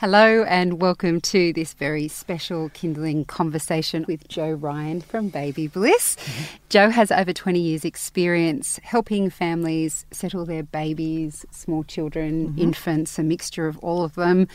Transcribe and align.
Hello, 0.00 0.44
and 0.44 0.80
welcome 0.80 1.20
to 1.20 1.52
this 1.52 1.74
very 1.74 2.08
special 2.08 2.70
Kinderling 2.70 3.26
conversation 3.26 4.06
with 4.08 4.26
Jo 4.28 4.50
Ryan 4.52 5.02
from 5.02 5.28
Baby 5.28 5.66
Bliss. 5.66 6.16
Mm-hmm. 6.16 6.56
Jo 6.70 6.88
has 6.88 7.12
over 7.12 7.34
20 7.34 7.60
years' 7.60 7.84
experience 7.84 8.80
helping 8.82 9.28
families 9.28 10.06
settle 10.10 10.46
their 10.46 10.62
babies, 10.62 11.44
small 11.50 11.84
children, 11.84 12.48
mm-hmm. 12.48 12.60
infants, 12.60 13.18
a 13.18 13.22
mixture 13.22 13.66
of 13.66 13.76
all 13.80 14.02
of 14.02 14.14
them. 14.14 14.48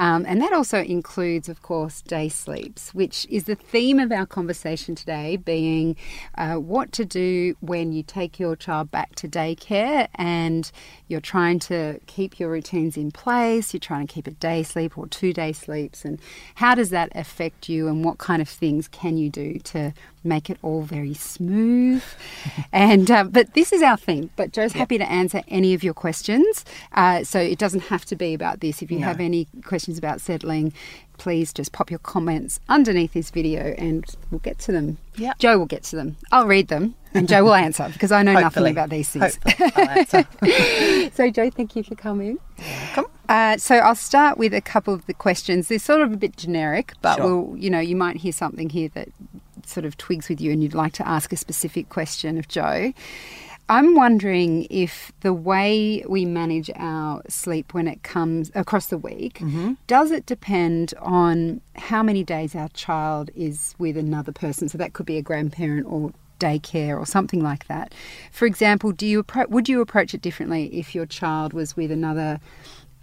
Um, 0.00 0.24
and 0.26 0.42
that 0.42 0.52
also 0.52 0.82
includes, 0.82 1.48
of 1.48 1.62
course, 1.62 2.02
day 2.02 2.28
sleeps, 2.28 2.92
which 2.92 3.24
is 3.30 3.44
the 3.44 3.54
theme 3.54 4.00
of 4.00 4.10
our 4.10 4.26
conversation 4.26 4.96
today, 4.96 5.36
being 5.36 5.94
uh, 6.36 6.54
what 6.54 6.90
to 6.92 7.04
do 7.04 7.54
when 7.60 7.92
you 7.92 8.02
take 8.02 8.40
your 8.40 8.56
child 8.56 8.90
back 8.90 9.14
to 9.14 9.28
daycare 9.28 10.08
and 10.16 10.72
you're 11.06 11.20
trying 11.20 11.60
to 11.60 12.00
keep 12.06 12.40
your 12.40 12.50
routines 12.50 12.96
in 12.96 13.12
place, 13.12 13.72
you're 13.72 13.78
trying 13.78 14.08
to 14.08 14.12
keep 14.12 14.26
a 14.26 14.32
day 14.32 14.64
sleep 14.64 14.87
sleep 14.88 14.98
or 14.98 15.08
two 15.08 15.32
day 15.32 15.52
sleeps, 15.52 16.04
and 16.04 16.18
how 16.56 16.74
does 16.74 16.90
that 16.90 17.10
affect 17.14 17.68
you, 17.68 17.88
and 17.88 18.04
what 18.04 18.18
kind 18.18 18.40
of 18.40 18.48
things 18.48 18.88
can 18.88 19.16
you 19.16 19.30
do 19.30 19.58
to 19.60 19.92
make 20.24 20.50
it 20.50 20.58
all 20.62 20.82
very 20.82 21.14
smooth? 21.14 22.02
and 22.72 23.10
uh, 23.10 23.24
but 23.24 23.54
this 23.54 23.72
is 23.72 23.82
our 23.82 23.96
theme. 23.96 24.30
But 24.36 24.52
Jo's 24.52 24.74
yep. 24.74 24.80
happy 24.80 24.98
to 24.98 25.10
answer 25.10 25.42
any 25.48 25.74
of 25.74 25.82
your 25.82 25.94
questions, 25.94 26.64
uh, 26.92 27.24
so 27.24 27.38
it 27.40 27.58
doesn't 27.58 27.84
have 27.84 28.04
to 28.06 28.16
be 28.16 28.34
about 28.34 28.60
this. 28.60 28.82
If 28.82 28.90
you 28.90 28.98
no. 28.98 29.06
have 29.06 29.20
any 29.20 29.46
questions 29.64 29.98
about 29.98 30.20
settling, 30.20 30.72
please 31.18 31.52
just 31.52 31.72
pop 31.72 31.90
your 31.90 31.98
comments 31.98 32.60
underneath 32.68 33.12
this 33.12 33.30
video 33.30 33.74
and 33.76 34.04
we'll 34.30 34.38
get 34.38 34.58
to 34.60 34.72
them. 34.72 34.98
Yeah. 35.16 35.32
Jo 35.38 35.58
will 35.58 35.66
get 35.66 35.82
to 35.84 35.96
them. 35.96 36.16
I'll 36.30 36.46
read 36.46 36.68
them 36.68 36.94
and 37.12 37.28
jo 37.28 37.42
will 37.42 37.54
answer 37.54 37.88
because 37.92 38.12
I 38.12 38.22
know 38.22 38.34
nothing 38.34 38.68
about 38.68 38.90
these 38.90 39.10
things. 39.10 39.38
so, 41.14 41.30
jo 41.30 41.50
thank 41.50 41.74
you 41.74 41.82
for 41.82 41.96
coming. 41.96 42.38
Come. 42.92 43.06
Uh, 43.28 43.58
so 43.58 43.76
I'll 43.76 43.94
start 43.94 44.38
with 44.38 44.54
a 44.54 44.60
couple 44.60 44.94
of 44.94 45.04
the 45.06 45.14
questions. 45.14 45.68
They're 45.68 45.78
sort 45.78 46.00
of 46.00 46.12
a 46.12 46.16
bit 46.16 46.36
generic, 46.36 46.94
but 47.02 47.16
sure. 47.16 47.26
we'll, 47.26 47.56
you 47.58 47.68
know, 47.68 47.80
you 47.80 47.96
might 47.96 48.16
hear 48.16 48.32
something 48.32 48.70
here 48.70 48.88
that 48.94 49.08
sort 49.66 49.84
of 49.84 49.96
twigs 49.98 50.28
with 50.28 50.40
you 50.40 50.50
and 50.50 50.62
you'd 50.62 50.74
like 50.74 50.94
to 50.94 51.06
ask 51.06 51.32
a 51.32 51.36
specific 51.36 51.90
question 51.90 52.38
of 52.38 52.48
Jo. 52.48 52.92
I'm 53.70 53.94
wondering 53.94 54.66
if 54.70 55.12
the 55.20 55.34
way 55.34 56.02
we 56.08 56.24
manage 56.24 56.70
our 56.76 57.20
sleep 57.28 57.74
when 57.74 57.86
it 57.86 58.02
comes 58.02 58.50
across 58.54 58.86
the 58.86 58.96
week, 58.96 59.40
mm-hmm. 59.40 59.74
does 59.86 60.10
it 60.10 60.24
depend 60.24 60.94
on 61.00 61.60
how 61.76 62.02
many 62.02 62.24
days 62.24 62.54
our 62.54 62.68
child 62.70 63.30
is 63.36 63.74
with 63.78 63.98
another 63.98 64.32
person? 64.32 64.70
So 64.70 64.78
that 64.78 64.94
could 64.94 65.04
be 65.04 65.18
a 65.18 65.22
grandparent 65.22 65.86
or 65.86 66.12
daycare 66.40 66.98
or 66.98 67.04
something 67.04 67.42
like 67.42 67.66
that. 67.66 67.92
For 68.32 68.46
example, 68.46 68.92
do 68.92 69.06
you 69.06 69.22
appro- 69.22 69.50
would 69.50 69.68
you 69.68 69.82
approach 69.82 70.14
it 70.14 70.22
differently 70.22 70.66
if 70.72 70.94
your 70.94 71.04
child 71.04 71.52
was 71.52 71.76
with 71.76 71.90
another 71.90 72.40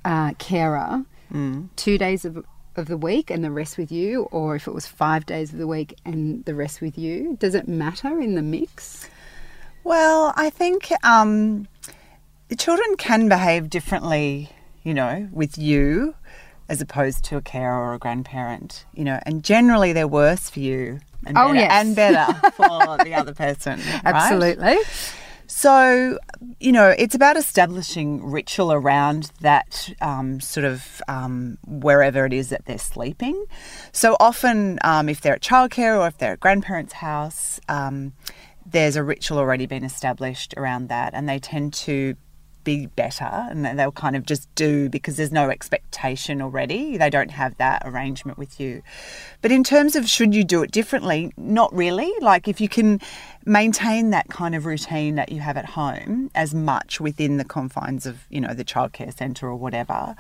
uh, 0.06 0.34
carer 0.36 1.04
mm. 1.34 1.68
two 1.76 1.98
days 1.98 2.24
of 2.24 2.46
of 2.78 2.88
the 2.88 2.98
week 2.98 3.30
and 3.32 3.44
the 3.44 3.52
rest 3.52 3.78
with 3.78 3.92
you, 3.92 4.24
or 4.32 4.56
if 4.56 4.68
it 4.68 4.74
was 4.74 4.86
five 4.86 5.26
days 5.26 5.54
of 5.54 5.60
the 5.60 5.68
week 5.68 5.98
and 6.06 6.44
the 6.46 6.54
rest 6.54 6.82
with 6.82 6.98
you? 6.98 7.38
Does 7.40 7.56
it 7.56 7.68
matter 7.68 8.20
in 8.20 8.36
the 8.36 8.42
mix? 8.42 9.10
Well, 9.84 10.34
I 10.36 10.50
think 10.50 10.92
um, 11.04 11.68
children 12.58 12.98
can 12.98 13.30
behave 13.30 13.70
differently, 13.70 14.50
you 14.84 14.94
know, 14.94 15.30
with 15.32 15.58
you 15.58 16.16
as 16.68 16.82
opposed 16.82 17.24
to 17.26 17.38
a 17.38 17.42
carer 17.42 17.80
or 17.80 17.94
a 17.94 18.00
grandparent, 18.00 18.86
you 18.94 19.04
know, 19.04 19.20
and 19.26 19.44
generally 19.44 19.94
they're 19.94 20.08
worse 20.08 20.50
for 20.50 20.60
you 20.60 21.00
and 21.26 21.38
oh, 21.38 21.48
better, 21.48 21.60
yes. 21.60 21.72
and 21.72 21.96
better 21.96 22.34
for 22.52 22.98
the 23.04 23.14
other 23.14 23.34
person. 23.34 23.80
Right? 23.80 24.02
Absolutely. 24.06 24.78
So, 25.48 26.18
you 26.60 26.72
know, 26.72 26.94
it's 26.98 27.16
about 27.16 27.38
establishing 27.38 28.24
ritual 28.26 28.74
around 28.74 29.32
that 29.42 29.94
um, 30.02 30.40
sort 30.40 30.66
of 30.66 31.02
um, 31.08 31.58
wherever 31.66 32.26
it 32.26 32.34
is 32.34 32.50
that 32.50 32.66
they're 32.66 32.78
sleeping. 32.78 33.46
So 33.92 34.18
often, 34.20 34.80
um, 34.84 35.10
if 35.10 35.22
they're 35.22 35.36
at 35.36 35.42
childcare 35.42 36.00
or 36.00 36.08
if 36.08 36.18
they're 36.18 36.34
at 36.34 36.40
grandparents' 36.40 36.94
house, 36.94 37.60
um, 37.70 38.14
there's 38.66 38.96
a 38.96 39.04
ritual 39.04 39.38
already 39.38 39.68
been 39.68 39.84
established 39.84 40.54
around 40.58 40.90
that, 40.90 41.14
and 41.14 41.30
they 41.30 41.40
tend 41.40 41.74
to 41.74 42.16
be 42.66 42.88
better 42.88 43.24
and 43.24 43.80
they'll 43.80 43.94
kind 43.94 44.18
of 44.18 44.26
just 44.26 44.54
do 44.56 44.90
because 44.90 45.16
there's 45.16 45.32
no 45.32 45.50
expectation 45.50 46.42
already. 46.42 46.98
They 46.98 47.10
don't 47.10 47.32
have 47.32 47.56
that 47.58 47.84
arrangement 47.86 48.38
with 48.38 48.60
you. 48.60 48.82
But 49.42 49.54
in 49.54 49.64
terms 49.64 49.96
of 49.96 50.10
should 50.10 50.36
you 50.36 50.44
do 50.44 50.62
it 50.64 50.72
differently, 50.72 51.32
not 51.38 51.74
really. 51.74 52.12
Like 52.20 52.50
if 52.50 52.60
you 52.60 52.68
can 52.68 53.00
maintain 53.46 54.10
that 54.10 54.28
kind 54.28 54.54
of 54.56 54.66
routine 54.66 55.16
that 55.16 55.32
you 55.32 55.40
have 55.40 55.56
at 55.56 55.66
home 55.68 56.30
as 56.36 56.54
much 56.54 57.00
within 57.00 57.38
the 57.38 57.46
confines 57.46 58.06
of, 58.06 58.26
you 58.30 58.42
know, 58.42 58.54
the 58.54 58.66
childcare 58.66 59.16
centre 59.16 59.48
or 59.48 59.56
whatever, 59.56 60.18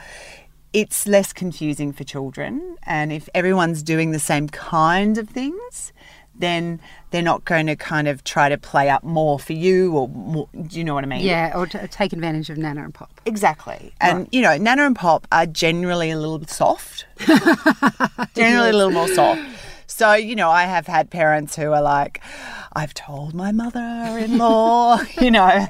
it's 0.71 1.07
less 1.07 1.33
confusing 1.33 1.91
for 1.91 2.03
children. 2.03 2.77
And 2.83 3.11
if 3.11 3.27
everyone's 3.33 3.81
doing 3.83 4.11
the 4.11 4.19
same 4.19 4.47
kind 4.47 5.17
of 5.17 5.29
things, 5.29 5.91
then 6.37 6.79
they're 7.11 7.21
not 7.21 7.45
going 7.45 7.67
to 7.67 7.75
kind 7.75 8.07
of 8.07 8.23
try 8.23 8.49
to 8.49 8.57
play 8.57 8.89
up 8.89 9.03
more 9.03 9.39
for 9.39 9.53
you 9.53 9.93
or 9.93 10.07
more, 10.09 10.49
do 10.67 10.77
you 10.77 10.83
know 10.83 10.93
what 10.93 11.03
I 11.03 11.07
mean? 11.07 11.21
Yeah, 11.21 11.53
or 11.55 11.65
to 11.67 11.87
take 11.87 12.13
advantage 12.13 12.49
of 12.49 12.57
Nana 12.57 12.83
and 12.83 12.93
Pop. 12.93 13.09
Exactly. 13.25 13.93
And, 14.01 14.19
right. 14.19 14.29
you 14.31 14.41
know, 14.41 14.57
Nana 14.57 14.85
and 14.85 14.95
Pop 14.95 15.27
are 15.31 15.45
generally 15.45 16.11
a 16.11 16.17
little 16.17 16.39
bit 16.39 16.49
soft, 16.49 17.05
generally 18.35 18.69
a 18.69 18.73
little 18.73 18.91
more 18.91 19.07
soft. 19.07 19.41
So, 19.87 20.13
you 20.13 20.35
know, 20.35 20.49
I 20.49 20.63
have 20.63 20.87
had 20.87 21.09
parents 21.09 21.55
who 21.55 21.71
are 21.71 21.81
like, 21.81 22.21
I've 22.73 22.93
told 22.93 23.33
my 23.33 23.51
mother 23.51 24.17
in 24.19 24.37
law, 24.37 24.99
you 25.21 25.31
know, 25.31 25.67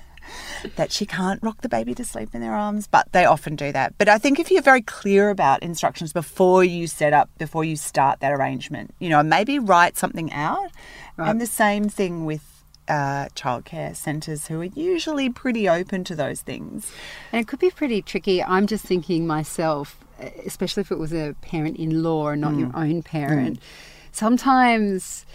that 0.75 0.91
she 0.91 1.05
can't 1.05 1.41
rock 1.43 1.61
the 1.61 1.69
baby 1.69 1.93
to 1.95 2.03
sleep 2.03 2.33
in 2.33 2.41
their 2.41 2.53
arms, 2.53 2.87
but 2.87 3.11
they 3.11 3.25
often 3.25 3.55
do 3.55 3.71
that. 3.71 3.97
But 3.97 4.09
I 4.09 4.17
think 4.17 4.39
if 4.39 4.51
you're 4.51 4.61
very 4.61 4.81
clear 4.81 5.29
about 5.29 5.63
instructions 5.63 6.13
before 6.13 6.63
you 6.63 6.87
set 6.87 7.13
up, 7.13 7.29
before 7.37 7.63
you 7.63 7.75
start 7.75 8.19
that 8.19 8.31
arrangement, 8.31 8.93
you 8.99 9.09
know, 9.09 9.23
maybe 9.23 9.59
write 9.59 9.97
something 9.97 10.31
out. 10.33 10.71
Right. 11.17 11.29
And 11.29 11.39
the 11.39 11.45
same 11.45 11.89
thing 11.89 12.25
with 12.25 12.55
uh, 12.87 13.27
childcare 13.35 13.95
centres 13.95 14.47
who 14.47 14.61
are 14.61 14.65
usually 14.65 15.29
pretty 15.29 15.67
open 15.67 16.03
to 16.05 16.15
those 16.15 16.41
things. 16.41 16.91
And 17.31 17.41
it 17.41 17.47
could 17.47 17.59
be 17.59 17.69
pretty 17.69 18.01
tricky. 18.01 18.43
I'm 18.43 18.67
just 18.67 18.85
thinking 18.85 19.25
myself, 19.25 19.97
especially 20.45 20.81
if 20.81 20.91
it 20.91 20.99
was 20.99 21.13
a 21.13 21.35
parent 21.41 21.77
in 21.77 22.03
law 22.03 22.29
and 22.29 22.41
not 22.41 22.53
mm. 22.53 22.59
your 22.59 22.71
own 22.75 23.01
parent, 23.03 23.59
mm. 23.59 23.63
sometimes 24.11 25.25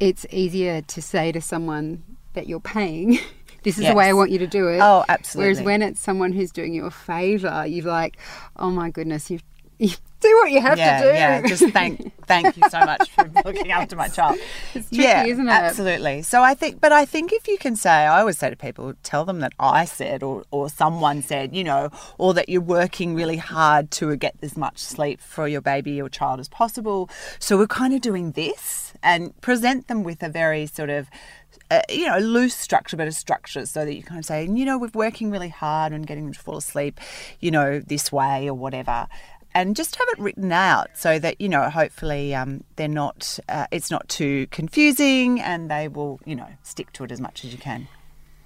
it's 0.00 0.26
easier 0.30 0.80
to 0.82 1.02
say 1.02 1.32
to 1.32 1.40
someone 1.40 2.02
that 2.34 2.46
you're 2.46 2.60
paying 2.60 3.18
this 3.68 3.76
is 3.76 3.82
yes. 3.82 3.92
the 3.92 3.96
way 3.96 4.06
I 4.06 4.14
want 4.14 4.30
you 4.30 4.38
to 4.38 4.46
do 4.46 4.68
it. 4.68 4.78
Oh, 4.80 5.04
absolutely. 5.10 5.52
Whereas 5.52 5.62
when 5.62 5.82
it's 5.82 6.00
someone 6.00 6.32
who's 6.32 6.50
doing 6.50 6.72
you 6.72 6.86
a 6.86 6.90
favour, 6.90 7.66
you're 7.66 7.84
like, 7.84 8.16
oh 8.56 8.70
my 8.70 8.88
goodness, 8.88 9.30
you've 9.30 9.42
you 9.78 9.90
do 10.20 10.36
what 10.38 10.50
you 10.50 10.60
have 10.60 10.78
yeah, 10.78 11.00
to 11.00 11.04
do. 11.06 11.14
Yeah, 11.14 11.46
just 11.46 11.68
thank 11.68 12.12
thank 12.26 12.56
you 12.56 12.68
so 12.70 12.80
much 12.80 13.10
for 13.10 13.30
looking 13.44 13.70
after 13.70 13.94
my 13.94 14.08
child. 14.08 14.38
It's 14.74 14.88
tricky, 14.88 15.02
yeah, 15.04 15.24
isn't 15.26 15.46
it? 15.46 15.52
Absolutely. 15.52 16.22
So 16.22 16.42
I 16.42 16.54
think, 16.54 16.80
but 16.80 16.90
I 16.90 17.04
think 17.04 17.32
if 17.32 17.46
you 17.46 17.58
can 17.58 17.76
say, 17.76 17.90
I 17.90 18.20
always 18.20 18.38
say 18.38 18.50
to 18.50 18.56
people, 18.56 18.94
tell 19.02 19.24
them 19.24 19.40
that 19.40 19.52
I 19.60 19.84
said 19.84 20.22
or 20.22 20.44
or 20.50 20.68
someone 20.70 21.22
said, 21.22 21.54
you 21.54 21.62
know, 21.62 21.90
or 22.16 22.34
that 22.34 22.48
you're 22.48 22.60
working 22.60 23.14
really 23.14 23.36
hard 23.36 23.90
to 23.92 24.16
get 24.16 24.34
as 24.42 24.56
much 24.56 24.78
sleep 24.78 25.20
for 25.20 25.46
your 25.46 25.60
baby 25.60 26.00
or 26.02 26.08
child 26.08 26.40
as 26.40 26.48
possible. 26.48 27.08
So 27.38 27.58
we're 27.58 27.68
kind 27.68 27.94
of 27.94 28.00
doing 28.00 28.32
this 28.32 28.94
and 29.02 29.38
present 29.40 29.86
them 29.86 30.02
with 30.02 30.22
a 30.22 30.28
very 30.28 30.66
sort 30.66 30.90
of 30.90 31.08
uh, 31.70 31.82
you 31.88 32.06
know, 32.06 32.18
loose 32.18 32.54
structure, 32.54 32.96
but 32.96 33.08
a 33.08 33.12
structure 33.12 33.66
so 33.66 33.84
that 33.84 33.94
you 33.94 34.02
kind 34.02 34.18
of 34.18 34.24
say, 34.24 34.46
you 34.46 34.64
know, 34.64 34.78
we're 34.78 34.90
working 34.94 35.30
really 35.30 35.48
hard 35.48 35.92
on 35.92 36.02
getting 36.02 36.24
them 36.24 36.32
to 36.32 36.40
fall 36.40 36.56
asleep, 36.56 37.00
you 37.40 37.50
know, 37.50 37.80
this 37.80 38.10
way 38.10 38.48
or 38.48 38.54
whatever. 38.54 39.06
And 39.54 39.74
just 39.74 39.96
have 39.96 40.08
it 40.10 40.18
written 40.18 40.52
out 40.52 40.90
so 40.94 41.18
that, 41.18 41.40
you 41.40 41.48
know, 41.48 41.68
hopefully 41.68 42.34
um, 42.34 42.64
they're 42.76 42.86
not, 42.86 43.38
uh, 43.48 43.66
it's 43.70 43.90
not 43.90 44.08
too 44.08 44.46
confusing 44.50 45.40
and 45.40 45.70
they 45.70 45.88
will, 45.88 46.20
you 46.24 46.36
know, 46.36 46.48
stick 46.62 46.92
to 46.94 47.04
it 47.04 47.12
as 47.12 47.20
much 47.20 47.44
as 47.44 47.52
you 47.52 47.58
can. 47.58 47.88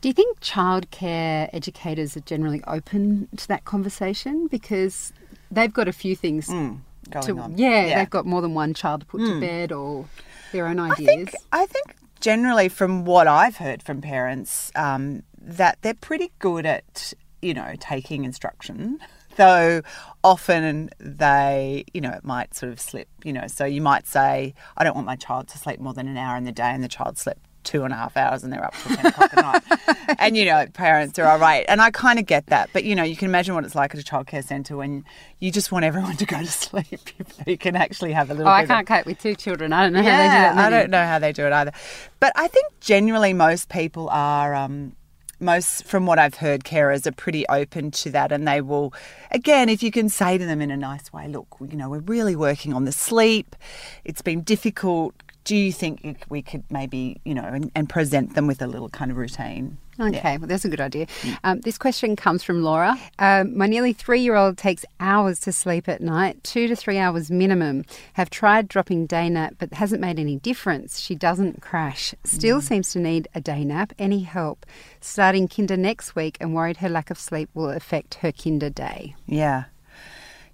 Do 0.01 0.09
you 0.09 0.15
think 0.15 0.41
childcare 0.41 1.49
educators 1.53 2.17
are 2.17 2.21
generally 2.21 2.63
open 2.67 3.29
to 3.37 3.47
that 3.49 3.65
conversation? 3.65 4.49
Because 4.49 5.13
they've 5.51 5.73
got 5.73 5.87
a 5.87 5.93
few 5.93 6.17
things 6.17 6.49
mm, 6.49 6.79
going 7.11 7.27
to, 7.27 7.39
on. 7.39 7.59
Yeah, 7.59 7.87
yeah, 7.87 7.99
they've 7.99 8.11
got 8.11 8.27
more 8.27 8.43
than 8.43 8.55
one 8.55 8.75
child 8.75 9.03
to 9.03 9.07
put 9.07 9.21
mm. 9.21 9.35
to 9.35 9.41
bed 9.41 9.71
or 9.71 10.07
their 10.51 10.67
own 10.67 10.81
ideas. 10.81 10.99
I 10.99 11.05
think, 11.05 11.37
I 11.53 11.67
think 11.67 11.97
generally, 12.23 12.71
from 12.71 13.05
what 13.05 13.27
I've 13.27 13.57
heard 13.57 13.83
from 13.83 14.01
parents, 14.01 14.73
um, 14.75 15.25
that 15.39 15.79
they're 15.83 15.93
pretty 15.93 16.33
good 16.39 16.65
at, 16.65 17.13
you 17.43 17.53
know, 17.53 17.75
taking 17.79 18.25
instruction. 18.25 18.99
Though 19.37 19.81
often 20.23 20.91
they, 20.99 21.85
you 21.95 22.01
know, 22.03 22.11
it 22.11 22.23
might 22.23 22.55
sort 22.55 22.71
of 22.71 22.79
slip, 22.79 23.09
you 23.25 23.33
know. 23.33 23.47
So 23.47 23.65
you 23.65 23.81
might 23.81 24.07
say, 24.07 24.55
I 24.77 24.85
don't 24.85 24.95
want 24.95 25.07
my 25.07 25.17
child 25.17 25.49
to 25.49 25.59
sleep 25.59 25.81
more 25.81 25.95
than 25.95 26.07
an 26.07 26.19
hour 26.19 26.37
in 26.37 26.45
the 26.45 26.53
day, 26.53 26.71
and 26.71 26.85
the 26.85 26.89
child 26.89 27.17
slept 27.19 27.41
two 27.65 27.85
and 27.85 27.93
a 27.93 27.97
half 27.97 28.17
hours 28.17 28.43
and 28.43 28.53
they're 28.53 28.65
up 28.65 28.75
till 28.83 28.97
10 28.97 29.07
o'clock 29.07 29.37
at 29.37 29.43
night. 29.43 29.63
And, 30.19 30.37
you 30.37 30.45
know, 30.45 30.67
parents 30.67 31.19
are 31.19 31.27
all 31.27 31.39
right. 31.39 31.65
And 31.69 31.81
I 31.81 31.91
kind 31.91 32.19
of 32.19 32.27
get 32.27 32.47
that. 32.47 32.71
But, 32.73 32.85
you 32.85 32.95
know, 32.95 33.03
you 33.03 33.17
can 33.17 33.29
imagine 33.29 33.55
what 33.55 33.65
it's 33.65 33.75
like 33.75 33.95
at 33.95 34.01
a 34.01 34.05
childcare 34.05 34.45
centre 34.45 34.77
when 34.77 35.05
you 35.41 35.51
just 35.51 35.73
want 35.73 35.85
everyone 35.85 36.17
to 36.17 36.27
go 36.27 36.39
to 36.39 36.47
sleep 36.47 37.01
you 37.47 37.59
can 37.59 37.77
actually 37.77 38.13
have 38.13 38.31
a 38.31 38.35
little 38.35 38.49
Oh, 38.49 38.55
I 38.55 38.67
can't 38.67 38.87
cope 38.87 39.07
with 39.07 39.19
two 39.19 39.35
children. 39.35 39.73
I 39.73 39.85
don't 39.85 39.93
know 39.93 40.01
yeah, 40.01 40.11
how 40.11 40.19
they 40.19 40.29
do 40.29 40.57
that. 40.57 40.67
I 40.67 40.71
don't 40.71 40.91
know 40.91 41.05
how 41.05 41.19
they 41.19 41.33
do 41.33 41.47
it 41.47 41.53
either. 41.53 41.73
But 42.21 42.33
I 42.37 42.49
think 42.49 42.67
generally 42.81 43.33
most 43.33 43.69
people 43.69 44.09
are. 44.11 44.55
Um, 44.55 44.95
most, 45.43 45.85
from 45.85 46.07
what 46.07 46.19
I've 46.19 46.37
heard, 46.37 46.65
carers 46.65 47.07
are 47.07 47.13
pretty 47.13 47.47
open 47.49 47.91
to 47.91 48.11
that, 48.13 48.33
and 48.33 48.47
they 48.47 48.61
will, 48.61 48.95
again, 49.33 49.69
if 49.69 49.83
you 49.83 49.91
can 49.91 50.09
say 50.09 50.39
to 50.39 50.47
them 50.47 50.63
in 50.63 50.71
a 50.71 50.77
nice 50.77 51.13
way, 51.13 51.27
look, 51.29 51.49
you 51.61 51.77
know, 51.77 51.91
we're 51.91 51.99
really 51.99 52.37
working 52.37 52.73
on 52.73 52.85
the 52.85 52.93
sleep. 52.93 53.57
It's 54.05 54.23
been 54.23 54.43
difficult. 54.43 55.15
Do 55.45 55.57
you 55.57 55.73
think 55.73 56.25
we 56.29 56.41
could 56.43 56.63
maybe, 56.71 57.21
you 57.25 57.35
know, 57.35 57.43
and, 57.45 57.71
and 57.75 57.89
present 57.89 58.35
them 58.35 58.47
with 58.47 58.63
a 58.63 58.67
little 58.67 58.89
kind 58.89 59.11
of 59.11 59.17
routine? 59.17 59.77
Okay, 60.01 60.39
well, 60.39 60.47
that's 60.49 60.65
a 60.65 60.69
good 60.71 60.81
idea. 60.81 61.07
Um, 61.45 61.61
this 61.61 61.77
question 61.77 62.17
comes 62.17 62.43
from 62.43 62.63
Laura. 62.63 62.97
Um, 63.19 63.57
my 63.59 63.67
nearly 63.67 63.93
three 63.93 64.21
year 64.21 64.37
old 64.37 64.57
takes 64.57 64.85
hours 65.01 65.39
to 65.41 65.53
sleep 65.53 65.89
at 65.89 66.01
night, 66.01 66.43
two 66.45 66.67
to 66.69 66.75
three 66.77 66.97
hours 66.97 67.31
minimum. 67.31 67.85
Have 68.15 68.31
tried 68.31 68.69
dropping 68.69 69.07
day 69.07 69.29
nap, 69.29 69.57
but 69.59 69.73
hasn't 69.75 70.01
made 70.01 70.19
any 70.19 70.37
difference. 70.37 70.99
She 71.01 71.15
doesn't 71.15 71.61
crash. 71.61 72.15
Still 72.25 72.61
Mm. 72.61 72.63
seems 72.63 72.91
to 72.93 73.01
need 73.01 73.29
a 73.35 73.41
day 73.41 73.65
nap. 73.65 73.93
Any 73.99 74.21
help? 74.23 74.65
Starting 75.01 75.47
kinder 75.49 75.77
next 75.77 76.15
week 76.17 76.37
and 76.41 76.55
worried 76.55 76.79
her 76.79 76.89
lack 76.89 77.11
of 77.11 77.19
sleep 77.19 77.51
will 77.53 77.71
affect 77.71 78.15
her 78.17 78.33
kinder 78.33 78.71
day. 78.71 79.15
Yeah. 79.27 79.65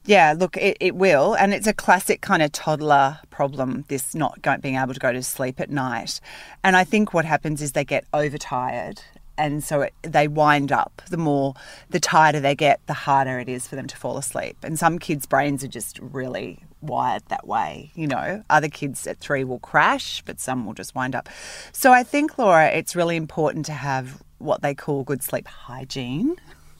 Yeah, 0.08 0.34
look, 0.34 0.56
it, 0.56 0.78
it 0.80 0.94
will. 0.94 1.34
And 1.34 1.52
it's 1.52 1.66
a 1.66 1.74
classic 1.74 2.22
kind 2.22 2.42
of 2.42 2.50
toddler 2.50 3.18
problem, 3.28 3.84
this 3.88 4.14
not 4.14 4.40
go, 4.40 4.56
being 4.56 4.76
able 4.76 4.94
to 4.94 5.00
go 5.00 5.12
to 5.12 5.22
sleep 5.22 5.60
at 5.60 5.68
night. 5.68 6.18
And 6.64 6.78
I 6.78 6.84
think 6.84 7.12
what 7.12 7.26
happens 7.26 7.60
is 7.60 7.72
they 7.72 7.84
get 7.84 8.06
overtired. 8.14 9.02
And 9.36 9.62
so 9.62 9.82
it, 9.82 9.92
they 10.00 10.26
wind 10.26 10.72
up. 10.72 11.02
The 11.10 11.18
more, 11.18 11.52
the 11.90 12.00
tighter 12.00 12.40
they 12.40 12.54
get, 12.54 12.80
the 12.86 12.94
harder 12.94 13.38
it 13.38 13.50
is 13.50 13.68
for 13.68 13.76
them 13.76 13.86
to 13.86 13.98
fall 13.98 14.16
asleep. 14.16 14.56
And 14.62 14.78
some 14.78 14.98
kids' 14.98 15.26
brains 15.26 15.62
are 15.62 15.68
just 15.68 15.98
really 15.98 16.64
wired 16.80 17.24
that 17.28 17.46
way. 17.46 17.92
You 17.94 18.06
know, 18.06 18.42
other 18.48 18.68
kids 18.68 19.06
at 19.06 19.18
three 19.18 19.44
will 19.44 19.58
crash, 19.58 20.22
but 20.24 20.40
some 20.40 20.64
will 20.64 20.72
just 20.72 20.94
wind 20.94 21.14
up. 21.14 21.28
So 21.72 21.92
I 21.92 22.02
think, 22.02 22.38
Laura, 22.38 22.68
it's 22.68 22.96
really 22.96 23.16
important 23.16 23.66
to 23.66 23.72
have 23.72 24.22
what 24.38 24.62
they 24.62 24.74
call 24.74 25.04
good 25.04 25.22
sleep 25.22 25.46
hygiene 25.46 26.36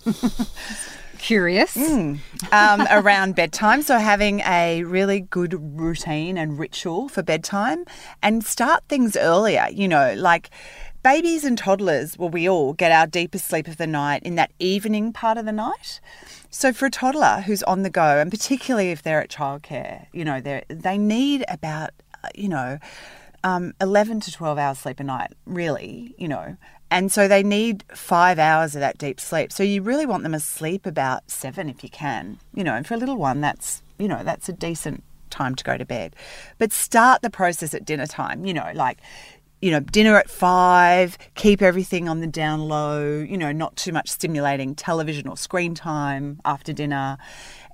Curious. 1.19 1.77
um, 1.77 2.19
around 2.91 3.35
bedtime. 3.35 3.83
So, 3.83 3.99
having 3.99 4.41
a 4.41 4.85
really 4.85 5.21
good 5.21 5.55
routine 5.79 6.39
and 6.39 6.59
ritual 6.59 7.09
for 7.09 7.23
bedtime 7.23 7.85
and 8.23 8.45
start 8.45 8.85
things 8.89 9.17
earlier, 9.17 9.67
you 9.71 9.89
know, 9.89 10.15
like 10.17 10.51
babies 11.03 11.45
and 11.45 11.57
toddlers, 11.57 12.19
well, 12.19 12.29
we 12.29 12.49
all 12.49 12.73
get 12.73 12.93
our 12.93 13.07
deepest 13.07 13.47
sleep 13.47 13.69
of 13.69 13.77
the 13.77 13.87
night 13.87 14.23
in 14.23 14.35
that 14.37 14.53
evening 14.59 15.13
part 15.13 15.39
of 15.39 15.45
the 15.45 15.53
night. 15.53 16.01
So, 16.51 16.73
for 16.73 16.87
a 16.87 16.91
toddler 16.91 17.43
who's 17.47 17.63
on 17.65 17.83
the 17.83 17.91
go, 17.91 18.19
and 18.19 18.31
particularly 18.31 18.91
if 18.91 19.03
they're 19.03 19.23
at 19.23 19.31
childcare, 19.31 20.07
you 20.13 20.25
know, 20.25 20.41
they 20.41 20.65
they 20.69 20.99
need 20.99 21.45
about, 21.49 21.91
uh, 22.25 22.29
you 22.35 22.49
know, 22.49 22.79
um, 23.45 23.75
11 23.81 24.21
to 24.21 24.33
12 24.33 24.59
hours 24.59 24.79
sleep 24.79 25.01
a 25.01 25.05
night, 25.05 25.33
really, 25.47 26.15
you 26.19 26.29
know. 26.29 26.57
And 26.91 27.13
so 27.13 27.29
they 27.29 27.43
need 27.43 27.85
five 27.95 28.39
hours 28.39 28.75
of 28.75 28.81
that 28.81 28.99
deep 28.99 29.21
sleep. 29.21 29.53
So 29.53 29.63
you 29.63 29.83
really 29.83 30.07
want 30.07 30.23
them 30.23 30.35
asleep 30.35 30.87
about 30.87 31.31
seven 31.31 31.69
if 31.69 31.83
you 31.83 31.91
can, 31.91 32.39
you 32.55 32.65
know. 32.65 32.75
And 32.75 32.87
for 32.87 32.95
a 32.95 32.97
little 32.97 33.17
one, 33.17 33.41
that's, 33.41 33.83
you 33.99 34.09
know, 34.09 34.25
that's 34.25 34.49
a 34.49 34.53
decent 34.53 35.05
time 35.31 35.55
to 35.55 35.65
go 35.65 35.77
to 35.77 35.85
bed. 35.85 36.17
But 36.57 36.73
start 36.73 37.21
the 37.23 37.31
process 37.31 37.75
at 37.75 37.85
dinner 37.85 38.07
time, 38.07 38.47
you 38.47 38.55
know, 38.55 38.71
like, 38.75 38.99
you 39.61 39.71
know, 39.71 39.81
dinner 39.81 40.17
at 40.17 40.31
five, 40.31 41.19
keep 41.35 41.61
everything 41.61 42.09
on 42.09 42.21
the 42.21 42.27
down 42.27 42.69
low, 42.69 43.19
you 43.19 43.37
know, 43.37 43.53
not 43.53 43.77
too 43.77 43.93
much 43.93 44.09
stimulating 44.09 44.75
television 44.75 45.29
or 45.29 45.37
screen 45.37 45.75
time 45.75 46.41
after 46.45 46.73
dinner. 46.73 47.19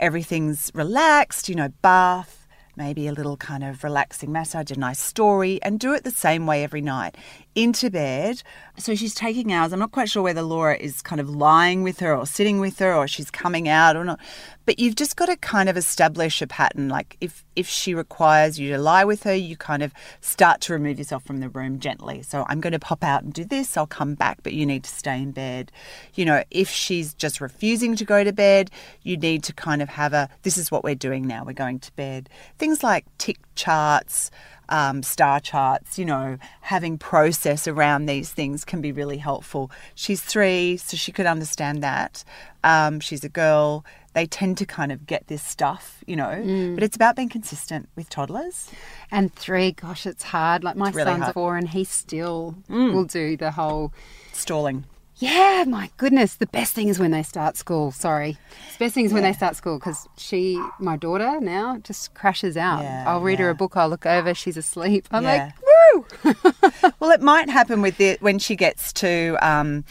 Everything's 0.01 0.71
relaxed, 0.75 1.49
you 1.49 1.55
know, 1.55 1.69
bath, 1.83 2.44
maybe 2.77 3.07
a 3.07 3.13
little 3.13 3.37
kind 3.37 3.65
of 3.65 3.85
relaxing 3.85 4.33
massage, 4.33 4.71
a 4.71 4.77
nice 4.77 5.01
story, 5.01 5.61
and 5.63 5.79
do 5.81 5.93
it 5.95 6.05
the 6.05 6.11
same 6.11 6.47
way 6.47 6.65
every 6.65 6.81
night. 6.81 7.17
Into 7.55 7.91
bed. 7.91 8.43
So 8.77 8.97
she's 8.97 9.15
taking 9.15 9.53
hours. 9.53 9.73
I'm 9.73 9.79
not 9.79 9.93
quite 9.93 10.11
sure 10.11 10.23
whether 10.23 10.43
Laura 10.43 10.77
is 10.77 11.01
kind 11.01 11.21
of 11.21 11.31
lying 11.31 11.85
with 11.85 12.01
her 12.01 12.15
or 12.15 12.27
sitting 12.27 12.59
with 12.59 12.81
her 12.81 12.93
or 12.93 13.07
she's 13.07 13.31
coming 13.31 13.69
out 13.69 13.95
or 13.97 14.05
not. 14.05 14.19
But 14.67 14.81
you've 14.81 14.97
just 14.97 15.15
got 15.15 15.27
to 15.27 15.37
kind 15.37 15.69
of 15.69 15.77
establish 15.77 16.43
a 16.43 16.47
pattern. 16.49 16.89
Like 16.89 17.17
if, 17.21 17.45
if 17.55 17.69
she 17.69 17.95
requires 17.95 18.59
you 18.59 18.71
to 18.73 18.79
lie 18.79 19.05
with 19.05 19.23
her, 19.23 19.35
you 19.35 19.57
kind 19.57 19.85
of 19.85 19.93
start 20.21 20.61
to 20.63 20.73
remove 20.73 20.99
yourself 20.99 21.23
from 21.25 21.39
the 21.39 21.49
room 21.49 21.79
gently. 21.79 22.23
So 22.23 22.45
I'm 22.49 22.61
going 22.61 22.73
to 22.73 22.81
pop 22.81 23.05
out 23.05 23.23
and 23.23 23.33
do 23.33 23.45
this, 23.45 23.77
I'll 23.77 23.87
come 23.87 24.15
back, 24.15 24.43
but 24.43 24.55
you 24.55 24.67
need 24.67 24.83
to 24.85 24.91
stay 24.91 25.23
in 25.23 25.31
bed. 25.31 25.71
You 26.15 26.25
know, 26.25 26.43
if 26.51 26.69
she's 26.69 27.15
just 27.15 27.41
refusing 27.41 27.95
to 27.97 28.05
go 28.05 28.25
to 28.25 28.33
bed, 28.33 28.73
you 29.03 29.17
need 29.17 29.45
to 29.45 29.53
kind 29.53 29.83
of 29.83 29.89
have 29.91 30.13
a 30.13 30.29
this 30.43 30.59
is 30.59 30.73
what 30.73 30.83
we're 30.83 30.97
doing 30.97 31.27
now, 31.29 31.45
we're 31.45 31.53
going 31.53 31.79
to 31.79 31.93
bed. 31.93 32.29
Things 32.59 32.83
like 32.83 33.05
tick 33.19 33.39
charts, 33.55 34.33
um, 34.69 35.03
star 35.03 35.41
charts, 35.41 35.99
you 35.99 36.05
know, 36.05 36.39
having 36.63 36.99
process 36.99 37.67
around 37.69 38.07
these 38.07 38.33
things 38.33 38.65
can 38.65 38.81
be 38.81 38.93
really 38.93 39.19
helpful. 39.19 39.71
She's 39.95 40.23
three, 40.23 40.77
so 40.77 40.97
she 40.97 41.13
could 41.13 41.27
understand 41.27 41.83
that. 41.83 42.25
Um, 42.63 43.01
she's 43.01 43.25
a 43.25 43.29
girl. 43.29 43.85
They 44.15 44.27
tend 44.27 44.59
to 44.59 44.67
kind 44.67 44.93
of 44.93 45.07
get 45.07 45.27
this 45.27 45.43
stuff, 45.43 46.03
you 46.07 46.15
know, 46.15 46.73
but 46.75 46.85
it's 46.85 46.95
about 46.95 47.17
being 47.17 47.29
consistent 47.29 47.89
with 47.97 48.09
toddlers. 48.09 48.71
And 49.11 49.35
three, 49.35 49.73
gosh, 49.73 50.07
it's 50.07 50.23
hard. 50.23 50.63
Like 50.63 50.77
my 50.77 50.91
really 50.91 51.05
son's 51.05 51.23
hard. 51.25 51.35
four 51.35 51.57
and 51.57 51.69
he 51.69 51.83
still 51.85 52.55
will 52.69 53.05
do 53.05 53.37
the 53.37 53.51
whole 53.51 53.93
Stalling. 54.33 54.85
Yeah, 55.17 55.65
my 55.67 55.91
goodness. 55.97 56.35
The 56.37 56.47
best 56.47 56.75
thing 56.75 56.89
is 56.89 56.99
when 56.99 57.13
they 57.13 57.23
start 57.23 57.57
school. 57.57 57.93
Sorry. 57.93 58.37
The 58.79 58.85
best 58.85 58.95
thing 58.95 59.05
is 59.05 59.13
when 59.13 59.23
they 59.23 59.33
start 59.33 59.55
school 59.57 59.79
because 59.79 60.09
she, 60.17 60.61
my 60.81 60.97
daughter 60.97 61.41
now, 61.41 61.79
just 61.79 62.15
crashes 62.15 62.57
out. 62.57 62.83
Yeah, 62.83 63.05
I'll 63.07 63.21
read 63.21 63.39
her 63.39 63.49
a 63.49 63.55
book, 63.55 63.77
I'll 63.77 63.89
look 63.89 64.07
over, 64.07 64.35
she's 64.35 64.57
asleep. 64.57 65.07
I'm 65.13 65.23
Yeah. 65.23 65.53
like, 65.95 66.35
woo! 66.35 66.93
Well, 67.01 67.11
it 67.13 67.21
might 67.21 67.49
happen 67.49 67.81
with 67.81 68.01
it 68.01 68.21
when 68.23 68.39
she 68.39 68.57
gets 68.57 68.93
to. 68.95 69.37
Um, 69.41 69.85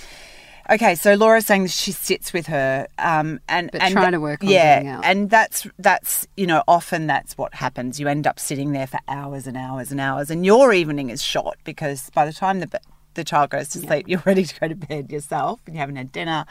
okay, 0.70 0.96
so 0.96 1.14
Laura's 1.14 1.46
saying 1.46 1.68
she 1.68 1.92
sits 1.94 2.34
with 2.34 2.48
her, 2.48 2.88
um, 2.98 3.40
and 3.48 3.72
But 3.72 3.82
and 3.82 3.94
trying 3.94 4.12
to 4.12 4.20
work 4.20 4.44
on 4.44 4.50
yeah, 4.50 5.00
and 5.04 5.30
that's 5.30 5.68
that's 5.80 6.28
you 6.36 6.48
know 6.48 6.64
often 6.68 7.08
that's 7.08 7.38
what 7.38 7.54
happens. 7.56 8.00
You 8.00 8.08
end 8.08 8.28
up 8.28 8.40
sitting 8.40 8.74
there 8.74 8.88
for 8.88 9.00
hours 9.08 9.48
and 9.48 9.56
hours 9.56 9.92
and 9.92 10.00
hours, 10.02 10.30
and 10.30 10.46
your 10.46 10.74
evening 10.74 11.10
is 11.10 11.24
shot 11.24 11.58
because 11.64 12.10
by 12.12 12.26
the 12.26 12.34
time 12.34 12.60
the 12.60 12.80
the 13.14 13.24
child 13.24 13.50
goes 13.50 13.70
to 13.70 13.80
sleep, 13.80 14.08
you're 14.08 14.24
ready 14.26 14.46
to 14.46 14.60
go 14.60 14.68
to 14.68 14.76
bed 14.76 15.12
yourself, 15.12 15.60
and 15.66 15.76
you 15.76 15.80
haven't 15.80 15.96
had 15.96 16.12
dinner. 16.12 16.46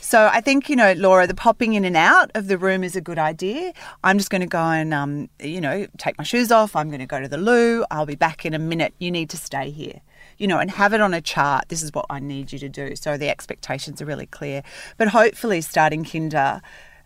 So 0.00 0.28
I 0.32 0.40
think 0.40 0.68
you 0.68 0.76
know, 0.76 0.92
Laura, 0.94 1.26
the 1.26 1.34
popping 1.34 1.74
in 1.74 1.84
and 1.84 1.96
out 1.96 2.30
of 2.34 2.48
the 2.48 2.58
room 2.58 2.84
is 2.84 2.96
a 2.96 3.00
good 3.00 3.18
idea. 3.18 3.72
I'm 4.04 4.18
just 4.18 4.30
going 4.30 4.42
to 4.42 4.46
go 4.46 4.62
and 4.62 4.92
um, 4.92 5.28
you 5.40 5.60
know 5.60 5.86
take 5.98 6.18
my 6.18 6.24
shoes 6.24 6.52
off. 6.52 6.76
I'm 6.76 6.88
going 6.88 7.00
to 7.00 7.06
go 7.06 7.20
to 7.20 7.28
the 7.28 7.38
loo. 7.38 7.84
I'll 7.90 8.06
be 8.06 8.16
back 8.16 8.44
in 8.44 8.54
a 8.54 8.58
minute. 8.58 8.94
You 8.98 9.10
need 9.10 9.30
to 9.30 9.36
stay 9.36 9.70
here 9.70 10.00
you 10.38 10.46
know, 10.46 10.58
and 10.58 10.70
have 10.70 10.92
it 10.92 11.00
on 11.00 11.14
a 11.14 11.20
chart. 11.20 11.68
This 11.68 11.82
is 11.82 11.92
what 11.92 12.06
I 12.10 12.18
need 12.18 12.52
you 12.52 12.58
to 12.60 12.68
do. 12.68 12.96
So 12.96 13.16
the 13.16 13.28
expectations 13.28 14.02
are 14.02 14.06
really 14.06 14.26
clear. 14.26 14.62
But 14.96 15.08
hopefully, 15.08 15.60
starting 15.60 16.04
kinder 16.04 16.60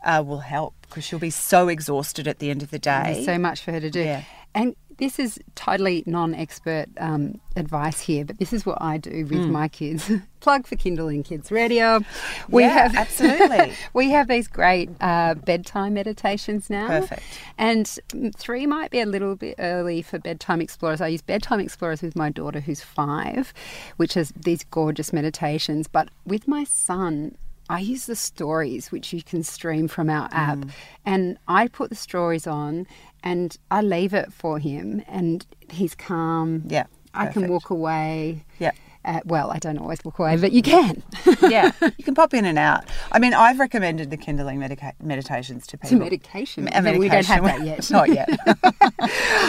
uh, 0.04 0.22
will 0.24 0.38
help 0.38 0.74
because 0.82 1.04
she'll 1.04 1.18
be 1.18 1.30
so 1.30 1.68
exhausted 1.68 2.28
at 2.28 2.38
the 2.38 2.50
end 2.50 2.62
of 2.62 2.70
the 2.70 2.78
day. 2.78 3.14
There's 3.14 3.26
so 3.26 3.38
much 3.38 3.62
for 3.62 3.72
her 3.72 3.80
to 3.80 3.90
do. 3.90 4.00
Yeah. 4.00 4.22
And 4.54 4.74
this 4.98 5.18
is 5.18 5.38
totally 5.54 6.02
non 6.06 6.34
expert 6.34 6.86
um, 6.98 7.40
advice 7.54 8.00
here, 8.00 8.24
but 8.24 8.38
this 8.38 8.52
is 8.52 8.64
what 8.64 8.78
I 8.80 8.96
do 8.98 9.26
with 9.26 9.46
my 9.46 9.68
kids. 9.68 10.10
Plug 10.40 10.66
for 10.66 10.76
Kinderling 10.76 11.24
Kids 11.24 11.50
Radio. 11.50 12.00
We. 12.48 12.62
Yeah, 12.62 12.70
have 12.88 12.94
absolutely. 12.96 13.72
we 13.92 14.10
have 14.10 14.28
these 14.28 14.46
great 14.48 14.88
uh, 15.00 15.34
bedtime 15.34 15.94
meditations 15.94 16.70
now. 16.70 16.86
Perfect. 16.86 17.22
And 17.58 17.86
mm, 18.10 18.34
three 18.34 18.66
might 18.66 18.90
be 18.90 19.00
a 19.00 19.06
little 19.06 19.36
bit 19.36 19.56
early 19.58 20.02
for 20.02 20.18
bedtime 20.18 20.60
explorers. 20.60 21.00
I 21.00 21.08
use 21.08 21.22
bedtime 21.22 21.60
explorers 21.60 22.00
with 22.00 22.16
my 22.16 22.30
daughter 22.30 22.60
who's 22.60 22.80
five, 22.80 23.52
which 23.96 24.16
is 24.16 24.32
these 24.36 24.64
gorgeous 24.64 25.12
meditations. 25.12 25.88
But 25.88 26.08
with 26.24 26.46
my 26.46 26.64
son, 26.64 27.36
I 27.68 27.80
use 27.80 28.06
the 28.06 28.14
stories 28.14 28.92
which 28.92 29.12
you 29.12 29.24
can 29.24 29.42
stream 29.42 29.88
from 29.88 30.08
our 30.08 30.28
app, 30.30 30.58
Mm. 30.58 30.70
and 31.04 31.38
I 31.48 31.66
put 31.66 31.90
the 31.90 31.96
stories 31.96 32.46
on, 32.46 32.86
and 33.22 33.56
I 33.70 33.82
leave 33.82 34.14
it 34.14 34.32
for 34.32 34.58
him, 34.58 35.02
and 35.06 35.44
he's 35.70 35.94
calm. 35.94 36.62
Yeah, 36.66 36.86
I 37.14 37.26
can 37.26 37.48
walk 37.48 37.70
away. 37.70 38.44
Yeah. 38.58 38.72
Uh, 39.04 39.20
well, 39.24 39.52
I 39.52 39.60
don't 39.60 39.78
always 39.78 40.04
walk 40.04 40.18
away, 40.18 40.36
but 40.36 40.50
you 40.50 40.62
can. 40.62 41.00
yeah, 41.42 41.70
you 41.96 42.02
can 42.02 42.16
pop 42.16 42.34
in 42.34 42.44
and 42.44 42.58
out. 42.58 42.84
I 43.12 43.20
mean, 43.20 43.34
I've 43.34 43.60
recommended 43.60 44.10
the 44.10 44.16
kinderling 44.16 44.58
medica- 44.58 44.94
meditations 45.00 45.64
to 45.68 45.78
people. 45.78 45.90
to 45.90 46.04
medication. 46.04 46.66
A 46.74 46.82
but 46.82 46.98
we 46.98 47.08
don't 47.08 47.24
have 47.24 47.44
that 47.44 47.62
yet. 47.64 47.88
Not 47.88 48.08
yet. 48.08 48.28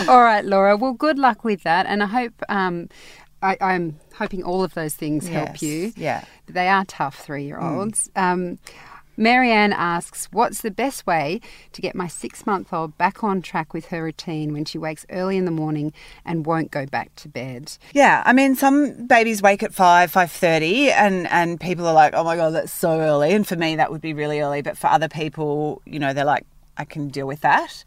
All 0.08 0.22
right, 0.22 0.46
Laura. 0.46 0.78
Well, 0.78 0.94
good 0.94 1.18
luck 1.18 1.44
with 1.44 1.64
that, 1.64 1.88
and 1.88 2.04
I 2.04 2.06
hope 2.06 2.34
um, 2.50 2.90
I, 3.42 3.58
I'm 3.60 4.00
hoping 4.16 4.44
all 4.44 4.64
of 4.64 4.76
those 4.76 4.94
things 4.94 5.28
help 5.28 5.60
you. 5.62 5.92
yeah. 5.96 6.24
they 6.48 6.68
are 6.68 6.86
tough 6.86 7.16
three-year-olds. 7.20 8.12
Um, 8.16 8.60
Marianne 9.18 9.74
asks, 9.74 10.28
What's 10.32 10.62
the 10.62 10.70
best 10.70 11.08
way 11.08 11.42
to 11.74 11.82
get 11.82 11.96
my 11.96 12.08
six 12.08 12.46
month 12.46 12.72
old 12.72 12.98
back 12.98 13.24
on 13.24 13.42
track 13.42 13.74
with 13.74 13.88
her 13.88 14.04
routine 14.04 14.54
when 14.54 14.64
she 14.64 14.78
wakes 14.78 15.06
early 15.10 15.38
in 15.38 15.46
the 15.46 15.52
morning 15.52 15.92
and 16.24 16.46
won't 16.46 16.70
go 16.70 16.86
back 16.86 17.14
to 17.16 17.28
bed? 17.28 17.78
Yeah, 17.94 18.22
I 18.26 18.34
mean, 18.34 18.56
some 18.56 19.08
babies 19.08 19.42
wake 19.42 19.64
at 19.64 19.74
five, 19.74 20.12
five 20.12 20.32
thirty, 20.32 20.92
and 20.92 21.28
and 21.28 21.60
people 21.60 21.88
are 21.88 21.94
like, 21.94 22.14
"Oh 22.14 22.24
my 22.24 22.36
god, 22.36 22.52
that's 22.52 22.72
so 22.72 23.00
early." 23.00 23.34
And 23.34 23.46
for 23.48 23.56
me, 23.56 23.76
that 23.76 23.92
would 23.92 24.02
be 24.02 24.14
really 24.14 24.40
early. 24.40 24.62
But 24.62 24.78
for 24.78 24.88
other 24.88 25.10
people, 25.10 25.82
you 25.86 25.98
know, 25.98 26.14
they're 26.14 26.24
like, 26.24 26.46
"I 26.78 26.86
can 26.86 27.08
deal 27.08 27.26
with 27.26 27.42
that." 27.42 27.84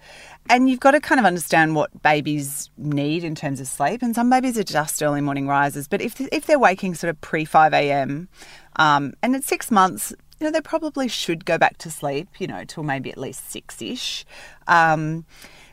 And 0.49 0.69
you've 0.69 0.81
got 0.81 0.93
to 0.93 1.01
kind 1.01 1.21
of 1.21 1.25
understand 1.25 1.77
what 1.77 2.03
babies 2.03 2.71
need 2.77 3.23
in 3.23 3.37
terms 3.37 3.61
of 3.61 3.69
sleep. 3.69 4.03
And 4.03 4.17
some 4.17 4.31
babies 4.31 4.59
are 4.59 4.65
just 4.65 5.01
early 5.01 5.21
morning 5.21 5.47
risers. 5.47 5.87
But 5.87 6.01
if 6.01 6.21
if 6.21 6.47
they're 6.47 6.59
waking 6.59 6.97
sort 6.97 7.11
of 7.11 7.21
pre 7.21 7.45
five 7.45 7.73
a.m. 7.73 8.29
Um, 8.77 9.15
and 9.23 9.37
at 9.37 9.45
six 9.45 9.71
months, 9.71 10.13
you 10.41 10.47
know, 10.47 10.51
they 10.51 10.63
probably 10.63 11.07
should 11.07 11.45
go 11.45 11.59
back 11.59 11.77
to 11.79 11.91
sleep, 11.91 12.29
you 12.39 12.47
know, 12.47 12.65
till 12.65 12.83
maybe 12.83 13.11
at 13.11 13.19
least 13.19 13.51
six 13.51 13.81
ish. 13.83 14.25
Um, 14.67 15.27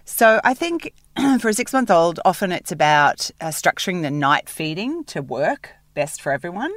so 0.03 0.41
I 0.43 0.53
think 0.53 0.93
for 1.39 1.49
a 1.49 1.53
six 1.53 1.71
month 1.71 1.89
old, 1.89 2.19
often 2.25 2.51
it's 2.51 2.71
about 2.71 3.31
uh, 3.39 3.47
structuring 3.47 4.01
the 4.01 4.11
night 4.11 4.49
feeding 4.49 5.05
to 5.05 5.21
work 5.21 5.71
best 5.93 6.21
for 6.21 6.31
everyone. 6.31 6.71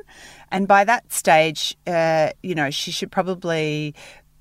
And 0.51 0.67
by 0.69 0.85
that 0.85 1.13
stage, 1.13 1.77
uh, 1.87 2.31
you 2.43 2.55
know, 2.55 2.71
she 2.71 2.91
should 2.93 3.11
probably 3.11 3.95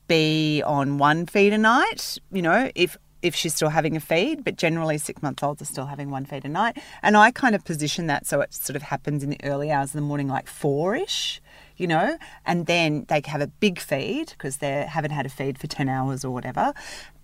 be 0.08 0.64
on 0.66 0.98
one 0.98 1.26
feed 1.26 1.54
a 1.54 1.58
night, 1.58 2.18
you 2.32 2.42
know, 2.42 2.72
if 2.76 2.98
if 3.22 3.36
she's 3.36 3.54
still 3.54 3.70
having 3.70 3.98
a 3.98 4.00
feed, 4.00 4.46
but 4.46 4.56
generally 4.56 4.98
six 4.98 5.22
month 5.22 5.44
olds 5.44 5.62
are 5.62 5.66
still 5.66 5.86
having 5.86 6.10
one 6.10 6.24
feed 6.24 6.46
a 6.46 6.50
night. 6.50 6.78
And 7.04 7.18
I 7.18 7.32
kind 7.32 7.54
of 7.54 7.66
position 7.66 8.08
that 8.08 8.26
so 8.26 8.40
it 8.42 8.54
sort 8.54 8.78
of 8.78 8.82
happens 8.82 9.24
in 9.24 9.30
the 9.30 9.44
early 9.44 9.72
hours 9.72 9.90
of 9.90 9.94
the 9.94 10.02
morning, 10.02 10.30
like 10.30 10.48
four 10.48 10.96
ish 10.96 11.42
you 11.80 11.88
know, 11.88 12.18
and 12.46 12.66
then 12.66 13.06
they 13.08 13.22
have 13.26 13.42
a 13.42 13.48
big 13.48 13.80
feed 13.80 14.30
because 14.30 14.58
they 14.58 14.86
haven't 14.86 15.12
had 15.12 15.26
a 15.26 15.30
feed 15.30 15.58
for 15.58 15.68
10 15.68 15.88
hours 15.88 16.26
or 16.26 16.32
whatever. 16.32 16.74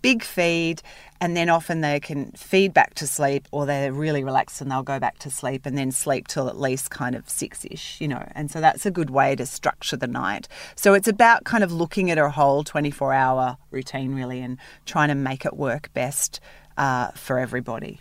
Big 0.02 0.24
feed, 0.24 0.82
and 1.20 1.36
then 1.36 1.50
often 1.50 1.82
they 1.82 2.00
can 2.00 2.32
feed 2.32 2.74
back 2.74 2.94
to 2.96 3.08
sleep 3.08 3.48
or 3.52 3.66
they're 3.66 3.92
really 3.92 4.24
relaxed 4.24 4.62
and 4.62 4.72
they'll 4.72 4.84
go 4.84 5.00
back 5.00 5.18
to 5.20 5.30
sleep 5.30 5.66
and 5.66 5.78
then 5.78 5.92
sleep 5.92 6.28
till 6.28 6.48
at 6.48 6.58
least 6.58 6.90
kind 6.90 7.16
of 7.16 7.28
six 7.28 7.66
ish, 7.70 8.00
you 8.00 8.08
know. 8.08 8.26
And 8.34 8.50
so 8.50 8.62
that's 8.62 8.86
a 8.86 8.92
good 8.92 9.10
way 9.10 9.36
to 9.36 9.46
structure 9.46 9.98
the 9.98 10.08
night. 10.08 10.48
So 10.76 10.94
it's 10.94 11.08
about 11.08 11.44
kind 11.44 11.64
of 11.64 11.72
looking 11.72 12.10
at 12.10 12.18
a 12.18 12.30
whole 12.30 12.64
24 12.64 13.14
hour 13.14 13.58
routine 13.72 14.16
really 14.16 14.42
and 14.42 14.58
trying 14.86 15.10
to 15.10 15.16
make 15.16 15.46
it 15.46 15.58
work 15.58 15.92
best 15.94 16.40
uh, 16.78 17.10
for 17.12 17.40
everybody. 17.40 18.00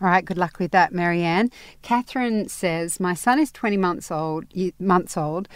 All 0.00 0.08
right, 0.08 0.24
good 0.24 0.38
luck 0.38 0.58
with 0.58 0.72
that, 0.72 0.92
Marianne. 0.92 1.50
Catherine 1.82 2.48
says, 2.48 3.00
My 3.00 3.14
son 3.14 3.38
is 3.38 3.52
20 3.52 3.76
months 3.76 4.10
old, 4.10 4.46
months 4.78 5.16
old 5.16 5.48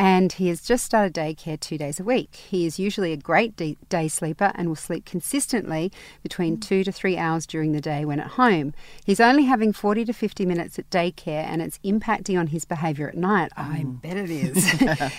and 0.00 0.32
he 0.32 0.48
has 0.48 0.62
just 0.62 0.86
started 0.86 1.12
daycare 1.12 1.60
two 1.60 1.76
days 1.76 2.00
a 2.00 2.04
week. 2.04 2.34
He 2.34 2.64
is 2.64 2.78
usually 2.78 3.12
a 3.12 3.18
great 3.18 3.54
day 3.54 4.08
sleeper 4.08 4.50
and 4.54 4.68
will 4.68 4.74
sleep 4.74 5.04
consistently 5.04 5.92
between 6.22 6.56
mm. 6.56 6.62
two 6.62 6.82
to 6.84 6.90
three 6.90 7.18
hours 7.18 7.44
during 7.44 7.72
the 7.72 7.82
day 7.82 8.06
when 8.06 8.18
at 8.18 8.28
home. 8.28 8.72
He's 9.04 9.20
only 9.20 9.44
having 9.44 9.74
40 9.74 10.06
to 10.06 10.14
50 10.14 10.46
minutes 10.46 10.78
at 10.78 10.88
daycare 10.88 11.44
and 11.44 11.60
it's 11.60 11.76
impacting 11.84 12.40
on 12.40 12.46
his 12.46 12.64
behaviour 12.64 13.10
at 13.10 13.14
night. 13.14 13.52
Mm. 13.58 13.62
I 13.62 13.84
bet 13.84 14.16
it 14.16 14.30
is. 14.30 14.70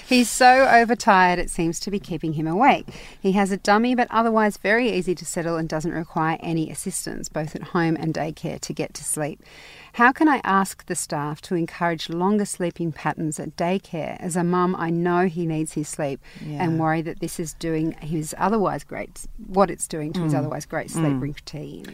He's 0.09 0.31
so 0.31 0.67
overtired, 0.67 1.37
it 1.37 1.51
seems 1.51 1.79
to 1.81 1.91
be 1.91 1.99
keeping 1.99 2.33
him 2.33 2.47
awake. 2.47 2.87
He 3.21 3.33
has 3.33 3.51
a 3.51 3.57
dummy, 3.57 3.93
but 3.93 4.07
otherwise 4.09 4.57
very 4.57 4.91
easy 4.91 5.13
to 5.13 5.25
settle 5.25 5.57
and 5.57 5.69
doesn't 5.69 5.93
require 5.93 6.39
any 6.39 6.71
assistance, 6.71 7.29
both 7.29 7.55
at 7.55 7.61
home 7.61 7.95
and 7.97 8.15
daycare, 8.15 8.59
to 8.61 8.73
get 8.73 8.95
to 8.95 9.03
sleep. 9.03 9.43
How 9.93 10.11
can 10.11 10.29
I 10.29 10.39
ask 10.43 10.85
the 10.85 10.95
staff 10.95 11.41
to 11.41 11.55
encourage 11.55 12.09
longer 12.09 12.45
sleeping 12.45 12.91
patterns 12.91 13.39
at 13.39 13.55
daycare? 13.57 14.17
As 14.19 14.35
a 14.35 14.43
mum, 14.43 14.75
I 14.77 14.89
know 14.89 15.27
he 15.27 15.45
needs 15.45 15.73
his 15.73 15.89
sleep 15.89 16.21
yeah. 16.45 16.63
and 16.63 16.79
worry 16.79 17.01
that 17.01 17.19
this 17.19 17.39
is 17.39 17.53
doing 17.55 17.91
his 18.01 18.33
otherwise 18.37 18.83
great, 18.83 19.25
what 19.47 19.69
it's 19.69 19.87
doing 19.87 20.13
to 20.13 20.19
mm. 20.21 20.23
his 20.25 20.33
otherwise 20.33 20.65
great 20.65 20.89
sleep 20.89 21.13
mm. 21.13 21.21
routine. 21.21 21.85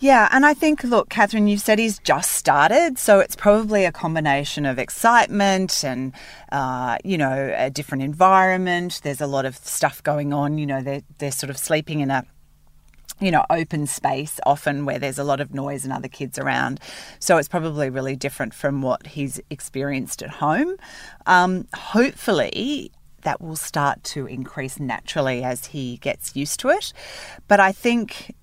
Yeah, 0.00 0.30
and 0.32 0.46
I 0.46 0.54
think, 0.54 0.82
look, 0.82 1.10
Catherine, 1.10 1.46
you 1.46 1.58
said 1.58 1.78
he's 1.78 1.98
just 1.98 2.32
started, 2.32 2.98
so 2.98 3.20
it's 3.20 3.36
probably 3.36 3.84
a 3.84 3.92
combination 3.92 4.64
of 4.64 4.78
excitement 4.78 5.84
and, 5.84 6.14
uh, 6.50 6.96
you 7.04 7.18
know, 7.18 7.54
a 7.54 7.68
different 7.68 8.02
environment. 8.02 9.00
There's 9.02 9.20
a 9.20 9.26
lot 9.26 9.44
of 9.44 9.56
stuff 9.56 10.02
going 10.02 10.32
on. 10.32 10.56
You 10.56 10.64
know, 10.64 10.80
they're, 10.80 11.02
they're 11.18 11.30
sort 11.30 11.50
of 11.50 11.58
sleeping 11.58 12.00
in 12.00 12.10
a 12.10 12.24
you 13.20 13.30
know, 13.30 13.44
open 13.50 13.86
space 13.86 14.40
often 14.46 14.84
where 14.84 14.98
there's 14.98 15.18
a 15.18 15.24
lot 15.24 15.40
of 15.40 15.54
noise 15.54 15.84
and 15.84 15.92
other 15.92 16.08
kids 16.08 16.38
around. 16.38 16.80
So 17.18 17.36
it's 17.36 17.48
probably 17.48 17.90
really 17.90 18.16
different 18.16 18.54
from 18.54 18.82
what 18.82 19.06
he's 19.06 19.40
experienced 19.50 20.22
at 20.22 20.30
home. 20.30 20.76
Um, 21.26 21.66
hopefully, 21.74 22.90
that 23.22 23.40
will 23.40 23.56
start 23.56 24.02
to 24.02 24.26
increase 24.26 24.80
naturally 24.80 25.44
as 25.44 25.66
he 25.66 25.98
gets 25.98 26.34
used 26.34 26.60
to 26.60 26.68
it. 26.70 26.92
But 27.48 27.60
I 27.60 27.72
think, 27.72 28.34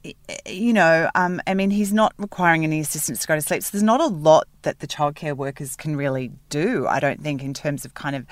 you 0.45 0.73
know, 0.73 1.09
um, 1.15 1.41
I 1.47 1.53
mean, 1.53 1.71
he's 1.71 1.93
not 1.93 2.13
requiring 2.17 2.63
any 2.63 2.79
assistance 2.79 3.21
to 3.21 3.27
go 3.27 3.35
to 3.35 3.41
sleep. 3.41 3.63
So 3.63 3.71
there's 3.71 3.83
not 3.83 4.01
a 4.01 4.07
lot 4.07 4.47
that 4.63 4.79
the 4.79 4.87
childcare 4.87 5.35
workers 5.35 5.75
can 5.75 5.95
really 5.95 6.31
do, 6.49 6.87
I 6.87 6.99
don't 6.99 7.21
think, 7.21 7.43
in 7.43 7.53
terms 7.53 7.85
of 7.85 7.93
kind 7.93 8.15
of 8.15 8.25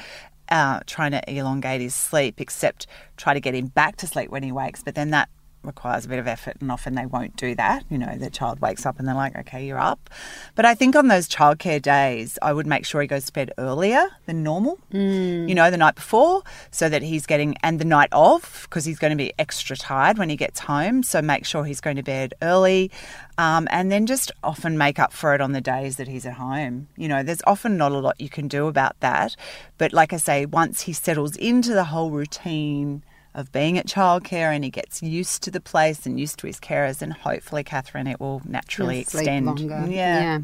uh, 0.49 0.81
trying 0.85 1.11
to 1.11 1.21
elongate 1.31 1.81
his 1.81 1.95
sleep, 1.95 2.39
except 2.39 2.85
try 3.17 3.33
to 3.33 3.39
get 3.39 3.55
him 3.55 3.67
back 3.67 3.97
to 3.97 4.07
sleep 4.07 4.29
when 4.29 4.43
he 4.43 4.51
wakes. 4.51 4.83
But 4.83 4.95
then 4.95 5.09
that 5.09 5.29
requires 5.65 6.05
a 6.05 6.09
bit 6.09 6.19
of 6.19 6.27
effort, 6.27 6.57
and 6.61 6.71
often 6.71 6.95
they 6.95 7.05
won't 7.05 7.35
do 7.35 7.55
that. 7.55 7.83
You 7.89 7.97
know, 7.97 8.17
the 8.17 8.29
child 8.29 8.59
wakes 8.59 8.85
up 8.85 8.99
and 8.99 9.07
they're 9.07 9.15
like, 9.15 9.35
okay, 9.37 9.65
you're 9.65 9.79
up. 9.79 10.09
But 10.55 10.65
I 10.65 10.75
think 10.75 10.95
on 10.95 11.07
those 11.07 11.27
childcare 11.27 11.81
days, 11.81 12.37
I 12.41 12.53
would 12.53 12.67
make 12.67 12.85
sure 12.85 13.01
he 13.01 13.07
goes 13.07 13.25
to 13.25 13.33
bed 13.33 13.51
earlier 13.57 14.09
than 14.25 14.43
normal, 14.43 14.79
mm. 14.93 15.47
you 15.47 15.55
know, 15.55 15.69
the 15.71 15.77
night 15.77 15.95
before, 15.95 16.43
so 16.71 16.89
that 16.89 17.01
he's 17.01 17.25
getting, 17.25 17.55
and 17.63 17.79
the 17.79 17.85
night 17.85 18.09
of, 18.11 18.61
because 18.63 18.85
he's 18.85 18.99
going 18.99 19.11
to 19.11 19.17
be 19.17 19.33
extra 19.39 19.75
tired 19.75 20.17
when 20.17 20.29
he 20.29 20.35
gets 20.35 20.59
home. 20.59 21.03
So 21.03 21.21
make 21.21 21.45
sure 21.45 21.63
he's 21.65 21.81
going 21.81 21.97
to 21.97 22.03
bed 22.03 22.33
early. 22.41 22.91
Um, 23.37 23.67
and 23.69 23.91
then 23.91 24.05
just 24.05 24.31
often 24.43 24.77
make 24.77 24.97
up 24.97 25.11
for 25.11 25.35
it 25.35 25.41
on 25.41 25.51
the 25.51 25.59
days 25.59 25.97
that 25.97 26.07
he's 26.07 26.25
at 26.25 26.35
home. 26.35 26.87
You 26.95 27.09
know, 27.09 27.21
there's 27.21 27.41
often 27.45 27.75
not 27.75 27.91
a 27.91 27.97
lot 27.97 28.21
you 28.21 28.29
can 28.29 28.47
do 28.47 28.67
about 28.67 28.97
that. 29.01 29.35
But 29.77 29.91
like 29.91 30.13
I 30.13 30.17
say, 30.17 30.45
once 30.45 30.81
he 30.81 30.93
settles 30.93 31.35
into 31.35 31.73
the 31.73 31.85
whole 31.85 32.11
routine, 32.11 33.03
of 33.35 33.51
being 33.51 33.77
at 33.77 33.85
childcare 33.85 34.55
and 34.55 34.63
he 34.63 34.69
gets 34.71 35.03
used 35.03 35.43
to 35.43 35.51
the 35.51 35.59
place 35.59 36.05
and 36.05 36.19
used 36.19 36.39
to 36.39 36.47
his 36.47 36.59
carers 36.59 37.01
and 37.01 37.13
hopefully 37.13 37.63
Catherine 37.63 38.07
it 38.07 38.19
will 38.19 38.41
naturally 38.45 39.01
extend. 39.01 39.45
Longer. 39.45 39.85
Yeah. 39.87 40.21
yeah. 40.21 40.39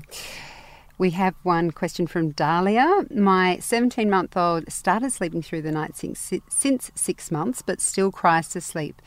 We 0.97 1.11
have 1.11 1.33
one 1.41 1.71
question 1.71 2.05
from 2.05 2.31
Dahlia. 2.31 3.05
My 3.09 3.57
17 3.59 4.07
month 4.07 4.37
old 4.37 4.71
started 4.71 5.11
sleeping 5.11 5.41
through 5.41 5.63
the 5.63 5.71
night 5.71 5.95
since, 5.95 6.31
since 6.49 6.91
six 6.93 7.31
months, 7.31 7.63
but 7.63 7.81
still 7.81 8.11
cries 8.11 8.49
to 8.49 8.61
sleep 8.61 9.01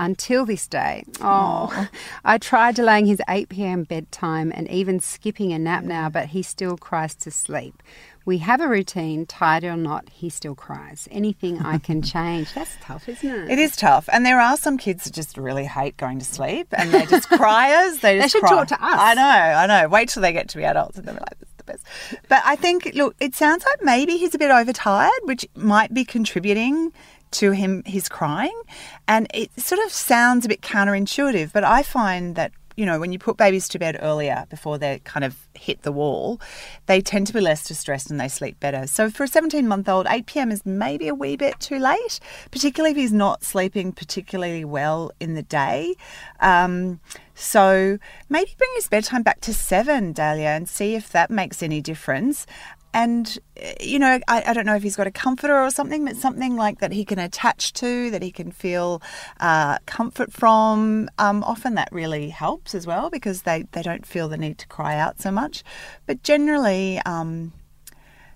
until 0.00 0.46
this 0.46 0.66
day. 0.66 1.04
Oh, 1.20 1.88
I 2.24 2.38
tried 2.38 2.74
delaying 2.74 3.06
his 3.06 3.20
8 3.28 3.50
p.m. 3.50 3.84
bedtime 3.84 4.50
and 4.54 4.68
even 4.68 4.98
skipping 4.98 5.52
a 5.52 5.58
nap 5.58 5.84
now, 5.84 6.08
but 6.08 6.28
he 6.28 6.42
still 6.42 6.76
cries 6.76 7.14
to 7.16 7.30
sleep. 7.30 7.82
We 8.24 8.38
have 8.38 8.60
a 8.60 8.68
routine, 8.68 9.26
tired 9.26 9.64
or 9.64 9.76
not, 9.76 10.08
he 10.08 10.30
still 10.30 10.54
cries. 10.54 11.06
Anything 11.10 11.58
I 11.60 11.78
can 11.78 12.00
change. 12.16 12.52
That's 12.54 12.76
tough, 12.80 13.08
isn't 13.08 13.28
it? 13.28 13.50
It 13.50 13.58
is 13.58 13.76
tough. 13.76 14.08
And 14.12 14.24
there 14.24 14.40
are 14.40 14.56
some 14.56 14.78
kids 14.78 15.04
that 15.04 15.12
just 15.12 15.36
really 15.36 15.64
hate 15.64 15.96
going 15.96 16.18
to 16.18 16.24
sleep 16.24 16.68
and 16.72 16.92
they're 16.92 17.06
just 17.06 17.28
criers. 17.30 17.98
They, 18.00 18.18
just 18.18 18.24
they 18.24 18.28
should 18.38 18.46
cry. 18.46 18.50
talk 18.50 18.68
to 18.68 18.74
us. 18.74 18.80
I 18.82 19.14
know, 19.14 19.22
I 19.22 19.66
know. 19.66 19.88
Wait 19.88 20.08
till 20.08 20.22
they 20.22 20.32
get 20.32 20.48
to 20.50 20.56
be 20.56 20.64
adults 20.64 20.98
and 20.98 21.06
they're 21.06 21.14
like, 21.14 21.38
this 21.40 21.48
is 21.48 21.54
the 21.58 21.64
best. 21.64 21.86
But 22.28 22.42
I 22.44 22.56
think, 22.56 22.90
look, 22.94 23.16
it 23.20 23.34
sounds 23.34 23.64
like 23.66 23.82
maybe 23.82 24.16
he's 24.16 24.34
a 24.34 24.38
bit 24.38 24.50
overtired, 24.50 25.10
which 25.24 25.46
might 25.54 25.92
be 25.92 26.04
contributing 26.04 26.92
to 27.30 27.52
him 27.52 27.82
his 27.84 28.08
crying 28.08 28.62
and 29.06 29.26
it 29.32 29.50
sort 29.60 29.80
of 29.84 29.92
sounds 29.92 30.44
a 30.44 30.48
bit 30.48 30.60
counterintuitive 30.60 31.52
but 31.52 31.64
i 31.64 31.82
find 31.82 32.36
that 32.36 32.52
you 32.80 32.86
know, 32.86 32.98
when 32.98 33.12
you 33.12 33.18
put 33.18 33.36
babies 33.36 33.68
to 33.68 33.78
bed 33.78 33.98
earlier 34.00 34.46
before 34.48 34.78
they 34.78 35.00
kind 35.04 35.22
of 35.22 35.36
hit 35.52 35.82
the 35.82 35.92
wall, 35.92 36.40
they 36.86 37.02
tend 37.02 37.26
to 37.26 37.34
be 37.34 37.40
less 37.40 37.68
distressed 37.68 38.10
and 38.10 38.18
they 38.18 38.26
sleep 38.26 38.58
better. 38.58 38.86
So 38.86 39.10
for 39.10 39.24
a 39.24 39.28
17 39.28 39.68
month 39.68 39.86
old, 39.86 40.06
8 40.08 40.24
p.m. 40.24 40.50
is 40.50 40.64
maybe 40.64 41.06
a 41.06 41.14
wee 41.14 41.36
bit 41.36 41.60
too 41.60 41.78
late, 41.78 42.20
particularly 42.50 42.92
if 42.92 42.96
he's 42.96 43.12
not 43.12 43.44
sleeping 43.44 43.92
particularly 43.92 44.64
well 44.64 45.12
in 45.20 45.34
the 45.34 45.42
day. 45.42 45.94
Um, 46.40 47.00
so 47.34 47.98
maybe 48.30 48.54
bring 48.56 48.70
his 48.76 48.88
bedtime 48.88 49.22
back 49.22 49.42
to 49.42 49.52
seven, 49.52 50.14
Dahlia, 50.14 50.48
and 50.48 50.66
see 50.66 50.94
if 50.94 51.10
that 51.10 51.30
makes 51.30 51.62
any 51.62 51.82
difference 51.82 52.46
and 52.92 53.38
you 53.80 53.98
know 53.98 54.18
I, 54.28 54.42
I, 54.46 54.52
don't 54.52 54.66
know 54.66 54.74
if 54.74 54.82
he's 54.82 54.96
got 54.96 55.06
a 55.06 55.10
comforter 55.12 55.56
or 55.56 55.70
something 55.70 56.04
but 56.04 56.16
something 56.16 56.56
like 56.56 56.80
that 56.80 56.92
he 56.92 57.04
can 57.04 57.18
attach 57.18 57.72
to 57.74 58.10
that 58.10 58.22
he 58.22 58.30
can 58.30 58.50
feel 58.50 59.00
uh, 59.40 59.78
comfort 59.86 60.32
from 60.32 61.08
um, 61.18 61.44
often 61.44 61.74
that 61.74 61.88
really 61.92 62.30
helps 62.30 62.74
as 62.74 62.86
well 62.86 63.10
because 63.10 63.42
they, 63.42 63.64
they 63.72 63.82
don't 63.82 64.06
feel 64.06 64.28
the 64.28 64.36
need 64.36 64.58
to 64.58 64.66
cry 64.66 64.96
out 64.96 65.20
so 65.20 65.30
much. 65.30 65.62
But 66.06 66.22
generally 66.22 67.00
um, 67.06 67.52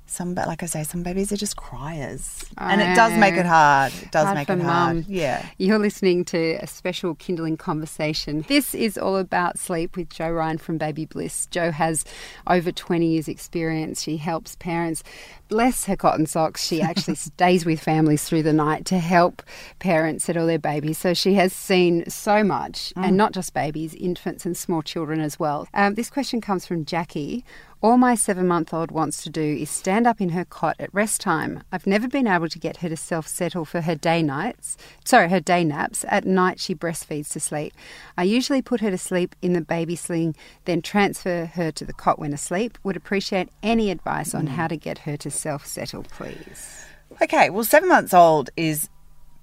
some, 0.06 0.34
but 0.34 0.46
like 0.46 0.62
I 0.62 0.66
say, 0.66 0.82
some 0.84 1.02
babies 1.02 1.32
are 1.32 1.36
just 1.36 1.56
criers, 1.56 2.44
and 2.58 2.80
it 2.80 2.94
does 2.94 3.12
make 3.18 3.34
it 3.34 3.46
hard. 3.46 3.92
It 4.02 4.10
does 4.12 4.24
Hard 4.24 4.36
make 4.36 4.48
it 4.50 4.60
hard. 4.60 4.96
mum. 4.96 5.04
Yeah. 5.08 5.44
You're 5.58 5.78
listening 5.78 6.24
to 6.26 6.54
a 6.62 6.66
special 6.66 7.14
kinderling 7.16 7.58
conversation. 7.58 8.44
This 8.46 8.74
is 8.74 8.98
all 8.98 9.16
about 9.16 9.58
sleep 9.58 9.96
with 9.96 10.10
Jo 10.10 10.30
Ryan 10.30 10.58
from 10.58 10.78
Baby 10.78 11.06
Bliss. 11.06 11.46
Jo 11.46 11.70
has 11.70 12.04
over 12.46 12.70
20 12.70 13.06
years' 13.06 13.28
experience. 13.28 14.02
She 14.02 14.18
helps 14.18 14.56
parents. 14.56 15.02
Bless 15.48 15.84
her 15.86 15.96
cotton 15.96 16.26
socks. 16.26 16.64
She 16.66 16.80
actually 16.82 17.14
stays 17.16 17.64
with 17.64 17.80
families 17.80 18.24
through 18.24 18.42
the 18.44 18.52
night 18.52 18.84
to 18.86 18.98
help 18.98 19.42
parents 19.78 20.24
settle 20.24 20.46
their 20.46 20.58
babies. 20.58 20.98
So 20.98 21.14
she 21.14 21.34
has 21.34 21.52
seen 21.52 22.08
so 22.10 22.44
much, 22.44 22.92
and 22.96 23.16
not 23.16 23.32
just 23.32 23.54
babies, 23.54 23.94
infants 23.94 24.44
and 24.46 24.56
small 24.56 24.82
children 24.82 25.20
as 25.20 25.38
well. 25.38 25.66
Um, 25.74 25.94
this 25.94 26.10
question 26.10 26.40
comes 26.40 26.66
from 26.66 26.84
Jackie. 26.84 27.44
All 27.82 27.96
my 27.96 28.14
seven 28.14 28.46
month 28.46 28.72
old 28.72 28.90
wants 28.90 29.22
to 29.24 29.30
do 29.30 29.42
is 29.42 29.68
stand 29.68 30.06
up 30.06 30.20
in 30.20 30.30
her 30.30 30.44
cot 30.44 30.76
at 30.78 30.94
rest 30.94 31.20
time. 31.20 31.62
I've 31.70 31.86
never 31.86 32.08
been 32.08 32.26
able 32.26 32.48
to 32.48 32.58
get 32.58 32.78
her 32.78 32.88
to 32.88 32.96
self 32.96 33.26
settle 33.26 33.64
for 33.64 33.82
her 33.82 33.94
day 33.94 34.22
nights. 34.22 34.76
Sorry, 35.04 35.28
her 35.28 35.40
day 35.40 35.64
naps. 35.64 36.04
At 36.08 36.24
night, 36.24 36.60
she 36.60 36.74
breastfeeds 36.74 37.30
to 37.32 37.40
sleep. 37.40 37.74
I 38.16 38.22
usually 38.22 38.62
put 38.62 38.80
her 38.80 38.90
to 38.90 38.98
sleep 38.98 39.34
in 39.42 39.52
the 39.52 39.60
baby 39.60 39.96
sling, 39.96 40.34
then 40.64 40.82
transfer 40.82 41.46
her 41.46 41.70
to 41.72 41.84
the 41.84 41.92
cot 41.92 42.18
when 42.18 42.32
asleep. 42.32 42.78
Would 42.84 42.96
appreciate 42.96 43.50
any 43.62 43.90
advice 43.90 44.34
on 44.34 44.46
hmm. 44.46 44.54
how 44.54 44.68
to 44.68 44.76
get 44.76 44.98
her 44.98 45.16
to 45.18 45.30
self 45.30 45.66
settle, 45.66 46.04
please. 46.04 46.86
Okay, 47.22 47.50
well, 47.50 47.64
seven 47.64 47.88
months 47.88 48.12
old 48.12 48.50
is 48.56 48.88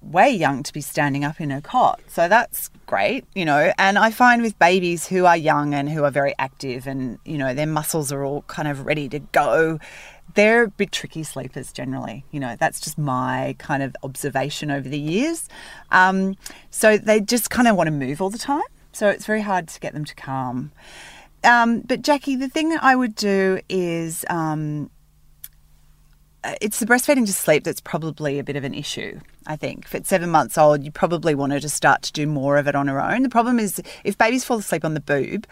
way 0.01 0.29
young 0.29 0.63
to 0.63 0.73
be 0.73 0.81
standing 0.81 1.23
up 1.23 1.39
in 1.39 1.51
a 1.51 1.61
cot. 1.61 2.01
So 2.07 2.27
that's 2.27 2.69
great, 2.85 3.25
you 3.35 3.45
know. 3.45 3.71
And 3.77 3.97
I 3.97 4.11
find 4.11 4.41
with 4.41 4.57
babies 4.59 5.07
who 5.07 5.25
are 5.25 5.37
young 5.37 5.73
and 5.73 5.89
who 5.89 6.03
are 6.03 6.11
very 6.11 6.33
active 6.39 6.87
and, 6.87 7.19
you 7.25 7.37
know, 7.37 7.53
their 7.53 7.67
muscles 7.67 8.11
are 8.11 8.23
all 8.23 8.41
kind 8.43 8.67
of 8.67 8.85
ready 8.85 9.07
to 9.09 9.19
go, 9.19 9.79
they're 10.33 10.63
a 10.63 10.67
bit 10.69 10.91
tricky 10.91 11.23
sleepers 11.23 11.71
generally. 11.71 12.25
You 12.31 12.39
know, 12.39 12.55
that's 12.59 12.79
just 12.79 12.97
my 12.97 13.55
kind 13.59 13.83
of 13.83 13.95
observation 14.03 14.71
over 14.71 14.87
the 14.87 14.99
years. 14.99 15.47
Um, 15.91 16.35
so 16.69 16.97
they 16.97 17.19
just 17.19 17.49
kind 17.49 17.67
of 17.67 17.75
want 17.75 17.87
to 17.87 17.91
move 17.91 18.21
all 18.21 18.29
the 18.29 18.37
time. 18.37 18.61
So 18.93 19.09
it's 19.09 19.25
very 19.25 19.41
hard 19.41 19.67
to 19.69 19.79
get 19.79 19.93
them 19.93 20.05
to 20.05 20.15
calm. 20.15 20.71
Um, 21.43 21.81
but 21.81 22.01
Jackie, 22.01 22.35
the 22.35 22.49
thing 22.49 22.69
that 22.69 22.83
I 22.83 22.95
would 22.95 23.15
do 23.15 23.59
is 23.67 24.25
um, 24.29 24.91
Uh, 26.43 26.55
it's 26.59 26.79
the 26.79 26.87
breastfeeding 26.87 27.25
to 27.25 27.33
sleep 27.33 27.63
that's 27.63 27.81
probably 27.81 28.39
a 28.39 28.43
bit 28.43 28.55
of 28.55 28.63
an 28.63 28.73
issue. 28.73 29.19
I 29.45 29.55
think 29.55 29.85
if 29.85 29.93
it's 29.93 30.09
seven 30.09 30.29
months 30.29 30.57
old, 30.57 30.83
you 30.83 30.91
probably 30.91 31.35
want 31.35 31.51
her 31.53 31.59
to 31.59 31.69
start 31.69 32.01
to 32.03 32.11
do 32.11 32.25
more 32.25 32.57
of 32.57 32.67
it 32.67 32.75
on 32.75 32.87
her 32.87 32.99
own. 32.99 33.21
The 33.21 33.29
problem 33.29 33.59
is 33.59 33.81
if 34.03 34.17
babies 34.17 34.43
fall 34.43 34.57
asleep 34.57 34.83
on 34.83 34.95
the 34.95 35.01
boob, 35.01 35.45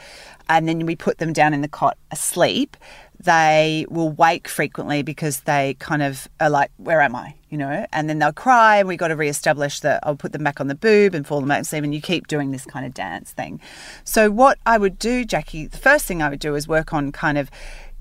and 0.47 0.67
then 0.67 0.85
we 0.87 0.95
put 0.95 1.19
them 1.19 1.31
down 1.31 1.53
in 1.53 1.61
the 1.61 1.67
cot 1.67 1.97
asleep, 2.09 2.75
they 3.19 3.85
will 3.89 4.09
wake 4.09 4.47
frequently 4.47 5.03
because 5.03 5.41
they 5.41 5.75
kind 5.79 6.01
of 6.01 6.27
are 6.39 6.49
like, 6.49 6.71
"Where 6.77 7.01
am 7.01 7.15
I?" 7.15 7.35
You 7.49 7.57
know, 7.57 7.85
and 7.91 8.09
then 8.09 8.17
they'll 8.19 8.31
cry, 8.31 8.77
and 8.77 8.87
we 8.87 8.97
got 8.97 9.09
to 9.09 9.15
reestablish 9.15 9.81
that. 9.81 9.99
I'll 10.03 10.15
put 10.15 10.31
them 10.31 10.43
back 10.43 10.59
on 10.59 10.67
the 10.67 10.75
boob 10.75 11.13
and 11.13 11.27
fall 11.27 11.39
them 11.39 11.49
back 11.49 11.61
asleep, 11.61 11.83
and 11.83 11.93
you 11.93 12.01
keep 12.01 12.27
doing 12.27 12.51
this 12.51 12.65
kind 12.65 12.85
of 12.85 12.93
dance 12.93 13.31
thing. 13.31 13.59
So 14.03 14.31
what 14.31 14.57
I 14.65 14.77
would 14.77 14.97
do, 14.97 15.25
Jackie, 15.25 15.67
the 15.67 15.77
first 15.77 16.05
thing 16.05 16.21
I 16.23 16.29
would 16.29 16.39
do 16.39 16.55
is 16.55 16.67
work 16.67 16.93
on 16.93 17.11
kind 17.11 17.37
of 17.37 17.51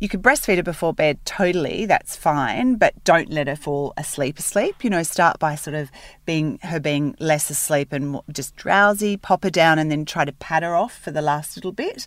you 0.01 0.09
could 0.09 0.23
breastfeed 0.23 0.57
her 0.57 0.63
before 0.63 0.95
bed, 0.95 1.19
totally, 1.25 1.85
that's 1.85 2.15
fine, 2.15 2.77
but 2.77 3.03
don't 3.05 3.31
let 3.31 3.49
her 3.49 3.57
fall 3.57 3.93
asleep 3.97 4.39
asleep. 4.39 4.85
You 4.85 4.91
know, 4.91 5.03
start 5.03 5.39
by 5.39 5.57
sort 5.57 5.75
of 5.75 5.91
being 6.25 6.59
her 6.63 6.79
being 6.79 7.17
less 7.19 7.51
asleep 7.51 7.93
and 7.93 8.21
just 8.33 8.55
drowsy, 8.55 9.17
pop 9.17 9.43
her 9.43 9.51
down 9.51 9.79
and 9.79 9.91
then 9.91 10.05
try 10.05 10.25
to 10.25 10.33
pat 10.33 10.63
her 10.63 10.75
off 10.75 10.97
for 10.97 11.11
the 11.11 11.23
last 11.23 11.57
little 11.57 11.73
bit. 11.73 12.07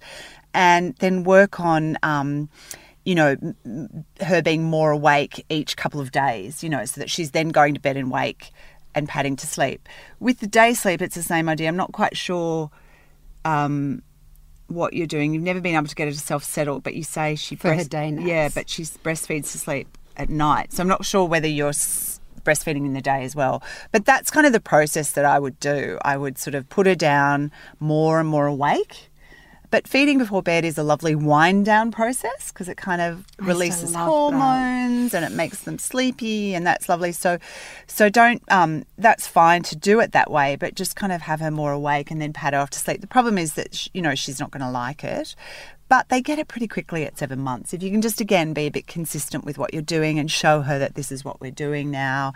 And 0.54 0.96
then 0.98 1.24
work 1.24 1.60
on, 1.60 1.98
um, 2.04 2.50
you 3.04 3.16
know, 3.16 3.36
her 4.22 4.42
being 4.42 4.64
more 4.64 4.92
awake 4.92 5.46
each 5.50 5.76
couple 5.76 6.00
of 6.00 6.12
days, 6.12 6.64
you 6.64 6.70
know, 6.70 6.86
so 6.86 7.02
that 7.02 7.10
she's 7.10 7.32
then 7.32 7.50
going 7.50 7.74
to 7.74 7.80
bed 7.80 7.98
and 7.98 8.12
wake 8.12 8.52
and 8.96 9.08
patting 9.08 9.36
to 9.38 9.48
sleep. 9.48 9.88
With 10.20 10.40
the 10.40 10.48
day 10.48 10.74
sleep, 10.74 11.02
it's 11.02 11.16
the 11.16 11.24
same 11.24 11.50
idea. 11.50 11.68
I'm 11.68 11.78
not 11.78 11.92
quite 11.92 12.16
sure. 12.16 12.70
Um, 13.44 14.04
what 14.72 14.94
you're 14.94 15.08
doing. 15.08 15.34
You've 15.34 15.44
never 15.44 15.62
been 15.62 15.76
able 15.76 15.88
to 15.88 15.96
get 15.96 16.08
her 16.08 16.14
to 16.14 16.20
self 16.20 16.44
settle, 16.44 16.80
but 16.80 16.96
you 16.96 17.04
say 17.04 17.36
she 17.36 17.56
For 17.56 17.74
her 17.74 17.84
day 17.84 18.12
naps. 18.12 18.28
Yeah, 18.28 18.50
but 18.54 18.70
she 18.70 18.84
breastfeeds 18.84 19.52
to 19.52 19.60
sleep 19.60 19.98
at 20.18 20.30
night. 20.30 20.74
So 20.74 20.82
I'm 20.82 20.88
not 20.88 21.06
sure 21.06 21.26
whether 21.26 21.48
you're 21.48 21.74
breastfeeding 22.44 22.86
in 22.86 22.94
the 22.94 23.02
day 23.02 23.24
as 23.24 23.36
well. 23.36 23.64
But 23.92 24.06
that's 24.06 24.32
kind 24.32 24.48
of 24.48 24.54
the 24.54 24.60
process 24.60 25.12
that 25.12 25.26
I 25.26 25.40
would 25.40 25.60
do. 25.60 25.98
I 26.04 26.18
would 26.18 26.38
sort 26.38 26.56
of 26.56 26.68
put 26.70 26.88
her 26.88 26.96
down 26.96 27.52
more 27.80 28.20
and 28.20 28.28
more 28.28 28.48
awake. 28.48 29.11
But 29.72 29.88
feeding 29.88 30.18
before 30.18 30.44
bed 30.44 30.66
is 30.66 30.78
a 30.78 30.84
lovely 30.84 31.16
wind 31.16 31.66
down 31.66 31.92
process 31.92 32.52
because 32.52 32.68
it 32.68 32.76
kind 32.76 33.02
of 33.02 33.26
I 33.40 33.46
releases 33.46 33.96
hormones 33.96 35.14
and 35.14 35.24
it 35.24 35.32
makes 35.32 35.62
them 35.62 35.80
sleepy 35.80 36.54
and 36.54 36.68
that's 36.68 36.90
lovely. 36.90 37.14
So 37.14 37.40
so 37.88 38.10
don't 38.10 38.44
um 38.52 38.84
that's 38.98 39.28
fine 39.28 39.64
to 39.64 39.76
do 39.78 40.02
it 40.02 40.12
that 40.12 40.30
way, 40.30 40.58
but 40.58 40.76
just 40.76 40.96
kind 40.98 41.14
of 41.14 41.22
have 41.22 41.40
her 41.40 41.52
more 41.52 41.72
awake 41.72 42.12
and 42.12 42.22
then 42.22 42.34
pat 42.34 42.54
her 42.54 42.60
off 42.60 42.70
to 42.72 42.80
sleep. 42.80 43.00
The 43.00 43.08
problem 43.08 43.38
is 43.38 43.54
that 43.54 43.74
sh- 43.74 43.88
you 43.94 44.02
know 44.02 44.14
she's 44.14 44.40
not 44.40 44.52
going 44.52 44.62
to 44.62 44.70
like 44.70 45.04
it. 45.04 45.36
But 45.88 46.08
they 46.08 46.22
get 46.22 46.40
it 46.40 46.48
pretty 46.48 46.70
quickly 46.70 47.06
at 47.06 47.18
seven 47.18 47.40
months. 47.40 47.74
If 47.74 47.84
you 47.84 47.92
can 47.92 48.02
just 48.02 48.22
again 48.22 48.54
be 48.54 48.66
a 48.66 48.72
bit 48.72 48.88
consistent 48.88 49.44
with 49.44 49.58
what 49.58 49.74
you're 49.74 49.82
doing 49.82 50.20
and 50.20 50.32
show 50.32 50.62
her 50.62 50.80
that 50.80 50.96
this 50.96 51.12
is 51.12 51.26
what 51.26 51.42
we're 51.42 51.52
doing 51.52 51.92
now, 51.92 52.32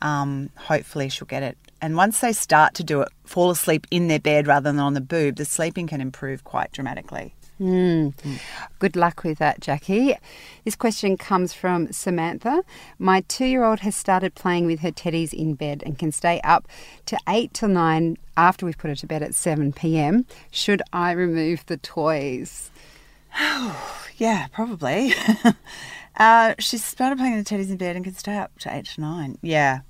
um, 0.00 0.50
hopefully 0.54 1.08
she'll 1.08 1.26
get 1.26 1.42
it. 1.42 1.58
And 1.82 1.96
once 1.96 2.20
they 2.20 2.32
start 2.32 2.74
to 2.74 2.84
do 2.84 3.00
it, 3.02 3.08
fall 3.24 3.50
asleep 3.50 3.86
in 3.90 4.08
their 4.08 4.18
bed 4.20 4.46
rather 4.46 4.70
than 4.70 4.78
on 4.80 4.94
the 4.94 5.00
boob, 5.00 5.36
the 5.36 5.44
sleeping 5.44 5.86
can 5.86 6.00
improve 6.00 6.44
quite 6.44 6.72
dramatically. 6.72 7.34
Good 8.78 8.96
luck 8.96 9.22
with 9.22 9.38
that, 9.38 9.60
Jackie. 9.60 10.14
This 10.64 10.74
question 10.74 11.18
comes 11.18 11.52
from 11.52 11.92
Samantha. 11.92 12.62
My 12.98 13.20
two 13.28 13.44
year 13.44 13.64
old 13.64 13.80
has 13.80 13.94
started 13.94 14.34
playing 14.34 14.64
with 14.64 14.80
her 14.80 14.90
teddies 14.90 15.34
in 15.34 15.54
bed 15.54 15.82
and 15.84 15.98
can 15.98 16.10
stay 16.10 16.40
up 16.42 16.66
to 17.04 17.18
8 17.28 17.52
till 17.52 17.68
9 17.68 18.16
after 18.36 18.64
we've 18.64 18.78
put 18.78 18.88
her 18.88 18.96
to 18.96 19.06
bed 19.06 19.22
at 19.22 19.34
7 19.34 19.74
pm. 19.74 20.24
Should 20.50 20.80
I 20.92 21.12
remove 21.12 21.66
the 21.66 21.76
toys? 21.76 22.70
Yeah, 24.16 24.48
probably. 24.52 25.14
uh, 26.18 26.54
she 26.58 26.76
started 26.76 27.16
playing 27.16 27.36
with 27.36 27.48
the 27.48 27.54
teddies 27.54 27.70
in 27.70 27.78
bed 27.78 27.96
and 27.96 28.04
can 28.04 28.12
stay 28.12 28.36
up 28.36 28.58
to 28.58 28.76
eight 28.76 28.84
to 28.84 29.00
nine. 29.00 29.38
Yeah, 29.40 29.80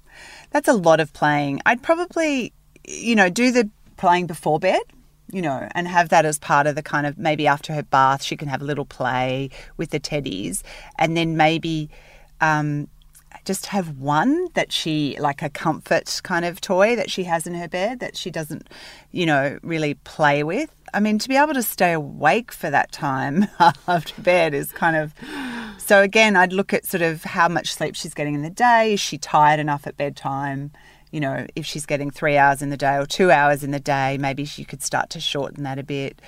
that's 0.50 0.68
a 0.68 0.72
lot 0.72 1.00
of 1.00 1.12
playing. 1.12 1.60
I'd 1.66 1.82
probably, 1.82 2.52
you 2.86 3.14
know, 3.14 3.28
do 3.28 3.50
the 3.50 3.70
playing 3.96 4.26
before 4.26 4.58
bed, 4.58 4.80
you 5.32 5.42
know, 5.42 5.68
and 5.74 5.86
have 5.86 6.08
that 6.08 6.24
as 6.24 6.38
part 6.38 6.66
of 6.66 6.74
the 6.74 6.82
kind 6.82 7.06
of 7.06 7.18
maybe 7.18 7.46
after 7.46 7.72
her 7.72 7.82
bath, 7.82 8.22
she 8.22 8.36
can 8.36 8.48
have 8.48 8.62
a 8.62 8.64
little 8.64 8.84
play 8.84 9.50
with 9.76 9.90
the 9.90 10.00
teddies, 10.00 10.62
and 10.98 11.16
then 11.16 11.36
maybe. 11.36 11.90
Um, 12.40 12.88
just 13.44 13.66
have 13.66 13.98
one 13.98 14.48
that 14.54 14.72
she 14.72 15.16
like 15.18 15.42
a 15.42 15.48
comfort 15.48 16.20
kind 16.22 16.44
of 16.44 16.60
toy 16.60 16.94
that 16.96 17.10
she 17.10 17.24
has 17.24 17.46
in 17.46 17.54
her 17.54 17.68
bed 17.68 18.00
that 18.00 18.16
she 18.16 18.30
doesn't 18.30 18.68
you 19.12 19.24
know 19.24 19.58
really 19.62 19.94
play 19.94 20.42
with 20.42 20.70
i 20.92 21.00
mean 21.00 21.18
to 21.18 21.28
be 21.28 21.36
able 21.36 21.54
to 21.54 21.62
stay 21.62 21.92
awake 21.92 22.52
for 22.52 22.70
that 22.70 22.92
time 22.92 23.46
after 23.88 24.20
bed 24.20 24.54
is 24.54 24.72
kind 24.72 24.96
of 24.96 25.14
so 25.90 26.02
again 26.02 26.36
i'd 26.36 26.52
look 26.52 26.72
at 26.72 26.86
sort 26.86 27.02
of 27.02 27.24
how 27.24 27.48
much 27.48 27.74
sleep 27.74 27.96
she's 27.96 28.14
getting 28.14 28.34
in 28.34 28.42
the 28.42 28.48
day. 28.48 28.92
Is 28.92 29.00
she 29.00 29.18
tired 29.18 29.58
enough 29.58 29.88
at 29.88 29.96
bedtime? 29.96 30.70
You 31.10 31.18
know 31.18 31.48
if 31.56 31.66
she's 31.66 31.84
getting 31.84 32.12
three 32.12 32.36
hours 32.36 32.62
in 32.62 32.70
the 32.70 32.76
day 32.76 32.94
or 32.94 33.06
two 33.06 33.32
hours 33.32 33.64
in 33.64 33.72
the 33.72 33.80
day 33.80 34.16
maybe 34.16 34.44
she 34.44 34.64
could 34.64 34.84
start 34.84 35.10
to 35.10 35.20
shorten 35.20 35.64
that 35.64 35.80
a 35.80 35.82
bit 35.82 36.22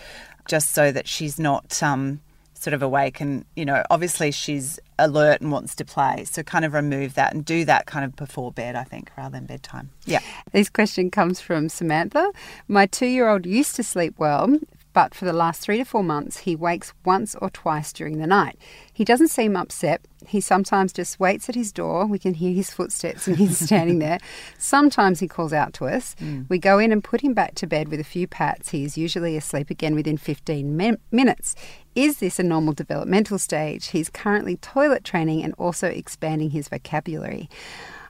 just 0.48 0.72
so 0.72 0.90
that 0.90 1.06
she's 1.06 1.38
not 1.38 1.80
um 1.80 2.20
sort 2.54 2.74
of 2.74 2.82
awake 2.82 3.20
and 3.20 3.44
you 3.54 3.64
know 3.64 3.84
obviously 3.88 4.32
she's 4.32 4.80
alert 4.98 5.40
and 5.40 5.52
wants 5.52 5.76
to 5.76 5.84
play. 5.84 6.24
So 6.24 6.42
kind 6.42 6.64
of 6.64 6.72
remove 6.74 7.14
that 7.14 7.32
and 7.32 7.44
do 7.44 7.64
that 7.64 7.86
kind 7.86 8.04
of 8.04 8.16
before 8.16 8.50
bed 8.50 8.74
i 8.74 8.82
think 8.82 9.12
rather 9.16 9.36
than 9.36 9.46
bedtime. 9.46 9.90
Yeah. 10.06 10.22
This 10.50 10.68
question 10.70 11.08
comes 11.08 11.40
from 11.40 11.68
Samantha. 11.68 12.32
My 12.66 12.86
two 12.86 13.06
year 13.06 13.28
old 13.28 13.46
used 13.46 13.76
to 13.76 13.84
sleep 13.84 14.14
well, 14.18 14.58
but 14.92 15.14
for 15.14 15.24
the 15.24 15.32
last 15.32 15.60
three 15.60 15.78
to 15.78 15.84
four 15.84 16.04
months, 16.04 16.38
he 16.38 16.54
wakes 16.54 16.92
once 17.04 17.34
or 17.36 17.50
twice 17.50 17.92
during 17.92 18.18
the 18.18 18.26
night. 18.26 18.58
He 18.92 19.04
doesn't 19.04 19.28
seem 19.28 19.56
upset. 19.56 20.02
He 20.26 20.40
sometimes 20.40 20.92
just 20.92 21.18
waits 21.18 21.48
at 21.48 21.54
his 21.54 21.72
door. 21.72 22.06
We 22.06 22.18
can 22.18 22.34
hear 22.34 22.52
his 22.52 22.70
footsteps 22.70 23.26
and 23.26 23.36
he's 23.36 23.58
standing 23.58 23.98
there. 23.98 24.18
Sometimes 24.58 25.20
he 25.20 25.28
calls 25.28 25.52
out 25.52 25.72
to 25.74 25.86
us. 25.86 26.14
Hmm. 26.18 26.42
We 26.48 26.58
go 26.58 26.78
in 26.78 26.92
and 26.92 27.02
put 27.02 27.22
him 27.22 27.34
back 27.34 27.54
to 27.56 27.66
bed 27.66 27.88
with 27.88 28.00
a 28.00 28.04
few 28.04 28.26
pats. 28.26 28.70
He 28.70 28.84
is 28.84 28.98
usually 28.98 29.36
asleep 29.36 29.70
again 29.70 29.94
within 29.94 30.16
15 30.16 30.76
min- 30.76 30.98
minutes. 31.10 31.56
Is 31.94 32.18
this 32.18 32.38
a 32.38 32.42
normal 32.42 32.72
developmental 32.72 33.38
stage? 33.38 33.88
He's 33.88 34.08
currently 34.08 34.56
toilet 34.56 35.04
training 35.04 35.42
and 35.42 35.54
also 35.58 35.88
expanding 35.88 36.50
his 36.50 36.68
vocabulary. 36.68 37.48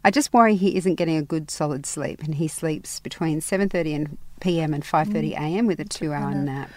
I 0.05 0.11
just 0.11 0.33
worry 0.33 0.57
he 0.57 0.77
isn't 0.77 0.97
getting 0.97 1.17
a 1.17 1.23
good 1.23 1.51
solid 1.51 1.87
sleep 1.87 2.23
and 2.23 2.35
he 2.35 2.49
sleeps 2.49 3.01
between 3.01 3.41
7:30 3.41 3.95
and 3.95 4.19
p.m. 4.41 4.75
and 4.75 4.83
5:30 4.83 5.35
mm, 5.35 5.41
a.m. 5.41 5.67
with 5.67 5.81
a 5.81 5.85
2-hour 5.85 6.35
nap. 6.35 6.71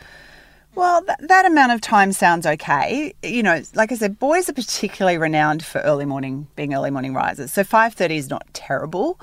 Well, 0.76 1.04
th- 1.04 1.18
that 1.22 1.46
amount 1.46 1.72
of 1.72 1.82
time 1.82 2.12
sounds 2.12 2.46
okay. 2.46 3.14
You 3.24 3.42
know, 3.42 3.62
like 3.74 3.92
I 3.92 3.96
said, 3.96 4.20
boys 4.20 4.50
are 4.50 4.54
particularly 4.54 5.18
renowned 5.18 5.64
for 5.64 5.80
early 5.82 6.06
morning, 6.06 6.48
being 6.56 6.74
early 6.74 6.92
morning 6.92 7.14
risers. 7.14 7.54
So 7.54 7.64
5:30 7.64 8.18
is 8.18 8.30
not 8.30 8.46
terrible, 8.54 9.20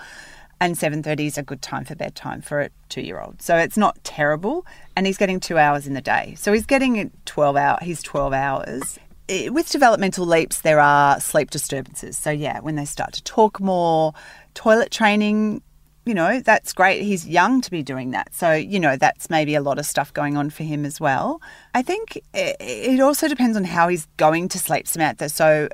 and 0.61 0.77
7:30 0.77 1.27
is 1.27 1.39
a 1.39 1.43
good 1.43 1.63
time 1.63 1.85
for 1.85 1.95
bedtime 1.95 2.41
for 2.41 2.61
a 2.63 2.71
2-year-old. 2.89 3.43
So 3.43 3.57
it's 3.57 3.77
not 3.77 4.03
terrible, 4.03 4.67
and 4.97 5.07
he's 5.07 5.19
getting 5.19 5.41
2 5.41 5.59
hours 5.59 5.87
in 5.87 5.95
the 5.95 6.01
day. 6.01 6.35
So 6.39 6.53
he's 6.53 6.67
getting 6.67 7.13
12 7.27 7.57
hour 7.57 7.79
he's 7.83 8.03
12 8.03 8.33
hours. 8.33 8.99
With 9.29 9.71
developmental 9.71 10.27
leaps, 10.27 10.61
there 10.61 10.81
are 10.81 11.21
sleep 11.21 11.51
disturbances. 11.51 12.19
So, 12.19 12.31
yeah, 12.31 12.61
when 12.61 12.77
they 12.77 12.85
start 12.85 13.13
to 13.15 13.23
talk 13.23 13.61
more, 13.61 14.13
toilet 14.55 14.91
training, 14.91 15.63
you 16.05 16.15
know, 16.15 16.41
that's 16.41 16.73
great. 16.73 17.03
He's 17.03 17.29
young 17.29 17.61
to 17.61 17.71
be 17.71 17.83
doing 17.83 18.11
that. 18.11 18.35
So, 18.35 18.53
you 18.53 18.81
know, 18.81 18.97
that's 18.97 19.31
maybe 19.31 19.55
a 19.55 19.61
lot 19.61 19.79
of 19.79 19.87
stuff 19.87 20.13
going 20.13 20.37
on 20.37 20.51
for 20.51 20.65
him 20.65 20.85
as 20.85 21.01
well. 21.01 21.41
I 21.75 21.83
think 21.83 22.21
it 22.35 23.01
also 23.01 23.29
depends 23.29 23.57
on 23.57 23.65
how 23.65 23.89
he's 23.89 24.07
going 24.17 24.49
to 24.49 24.59
sleep, 24.59 24.89
Samantha. 24.89 25.29
So, 25.29 25.69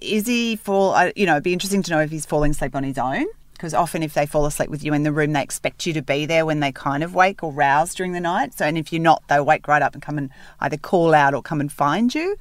is 0.00 0.26
he 0.26 0.56
fall, 0.56 1.10
you 1.16 1.26
know, 1.26 1.32
it'd 1.32 1.44
be 1.44 1.52
interesting 1.52 1.82
to 1.84 1.90
know 1.90 2.00
if 2.00 2.10
he's 2.10 2.26
falling 2.26 2.50
asleep 2.50 2.74
on 2.74 2.84
his 2.84 2.98
own. 2.98 3.24
Because 3.52 3.74
often, 3.74 4.02
if 4.02 4.14
they 4.14 4.26
fall 4.26 4.44
asleep 4.44 4.70
with 4.70 4.82
you 4.82 4.92
in 4.92 5.04
the 5.04 5.12
room, 5.12 5.34
they 5.34 5.42
expect 5.42 5.86
you 5.86 5.92
to 5.92 6.02
be 6.02 6.26
there 6.26 6.44
when 6.44 6.58
they 6.58 6.72
kind 6.72 7.04
of 7.04 7.14
wake 7.14 7.44
or 7.44 7.52
rouse 7.52 7.94
during 7.94 8.10
the 8.10 8.18
night. 8.18 8.54
So, 8.54 8.64
and 8.64 8.76
if 8.76 8.92
you're 8.92 9.00
not, 9.00 9.22
they'll 9.28 9.44
wake 9.44 9.68
right 9.68 9.82
up 9.82 9.94
and 9.94 10.02
come 10.02 10.18
and 10.18 10.30
either 10.58 10.76
call 10.76 11.14
out 11.14 11.32
or 11.32 11.42
come 11.42 11.60
and 11.60 11.70
find 11.70 12.12
you. 12.12 12.36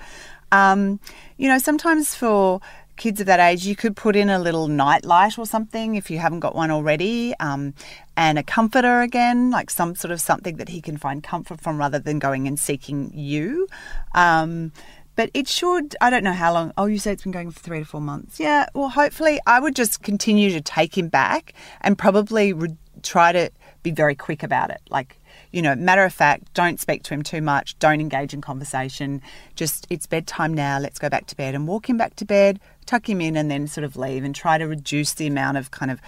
Um, 0.51 0.99
you 1.37 1.47
know, 1.47 1.57
sometimes 1.57 2.13
for 2.15 2.61
kids 2.97 3.19
of 3.19 3.25
that 3.25 3.39
age, 3.39 3.65
you 3.65 3.75
could 3.75 3.95
put 3.95 4.15
in 4.15 4.29
a 4.29 4.37
little 4.37 4.67
night 4.67 5.05
light 5.05 5.39
or 5.39 5.45
something 5.45 5.95
if 5.95 6.11
you 6.11 6.19
haven't 6.19 6.41
got 6.41 6.55
one 6.55 6.69
already, 6.69 7.33
um, 7.39 7.73
and 8.15 8.37
a 8.37 8.43
comforter 8.43 9.01
again, 9.01 9.49
like 9.49 9.69
some 9.69 9.95
sort 9.95 10.11
of 10.11 10.21
something 10.21 10.57
that 10.57 10.69
he 10.69 10.81
can 10.81 10.97
find 10.97 11.23
comfort 11.23 11.59
from 11.59 11.77
rather 11.77 11.99
than 11.99 12.19
going 12.19 12.47
and 12.47 12.59
seeking 12.59 13.11
you. 13.13 13.67
Um, 14.13 14.71
but 15.15 15.29
it 15.33 15.47
should, 15.47 15.95
I 15.99 16.09
don't 16.09 16.23
know 16.23 16.33
how 16.33 16.53
long. 16.53 16.73
Oh, 16.77 16.85
you 16.85 16.97
say 16.97 17.11
it's 17.11 17.23
been 17.23 17.31
going 17.31 17.51
for 17.51 17.59
three 17.59 17.79
to 17.79 17.85
four 17.85 18.01
months. 18.01 18.39
Yeah, 18.39 18.67
well, 18.73 18.89
hopefully, 18.89 19.39
I 19.45 19.59
would 19.59 19.75
just 19.75 20.03
continue 20.03 20.51
to 20.51 20.61
take 20.61 20.97
him 20.97 21.09
back 21.09 21.53
and 21.81 21.97
probably 21.97 22.53
re- 22.53 22.77
try 23.03 23.31
to 23.31 23.49
be 23.83 23.91
very 23.91 24.15
quick 24.15 24.43
about 24.43 24.69
it. 24.69 24.81
Like, 24.89 25.17
you 25.51 25.61
know, 25.61 25.75
matter 25.75 26.03
of 26.03 26.13
fact, 26.13 26.53
don't 26.53 26.79
speak 26.79 27.03
to 27.03 27.13
him 27.13 27.21
too 27.21 27.41
much, 27.41 27.77
don't 27.79 27.99
engage 27.99 28.33
in 28.33 28.41
conversation. 28.41 29.21
Just, 29.55 29.85
it's 29.89 30.05
bedtime 30.05 30.53
now, 30.53 30.79
let's 30.79 30.99
go 30.99 31.09
back 31.09 31.27
to 31.27 31.35
bed 31.35 31.55
and 31.55 31.67
walk 31.67 31.89
him 31.89 31.97
back 31.97 32.15
to 32.17 32.25
bed, 32.25 32.59
tuck 32.85 33.09
him 33.09 33.21
in, 33.21 33.35
and 33.35 33.51
then 33.51 33.67
sort 33.67 33.83
of 33.83 33.95
leave 33.97 34.23
and 34.23 34.33
try 34.33 34.57
to 34.57 34.65
reduce 34.65 35.13
the 35.13 35.27
amount 35.27 35.57
of 35.57 35.71
kind 35.71 35.91
of 35.91 36.01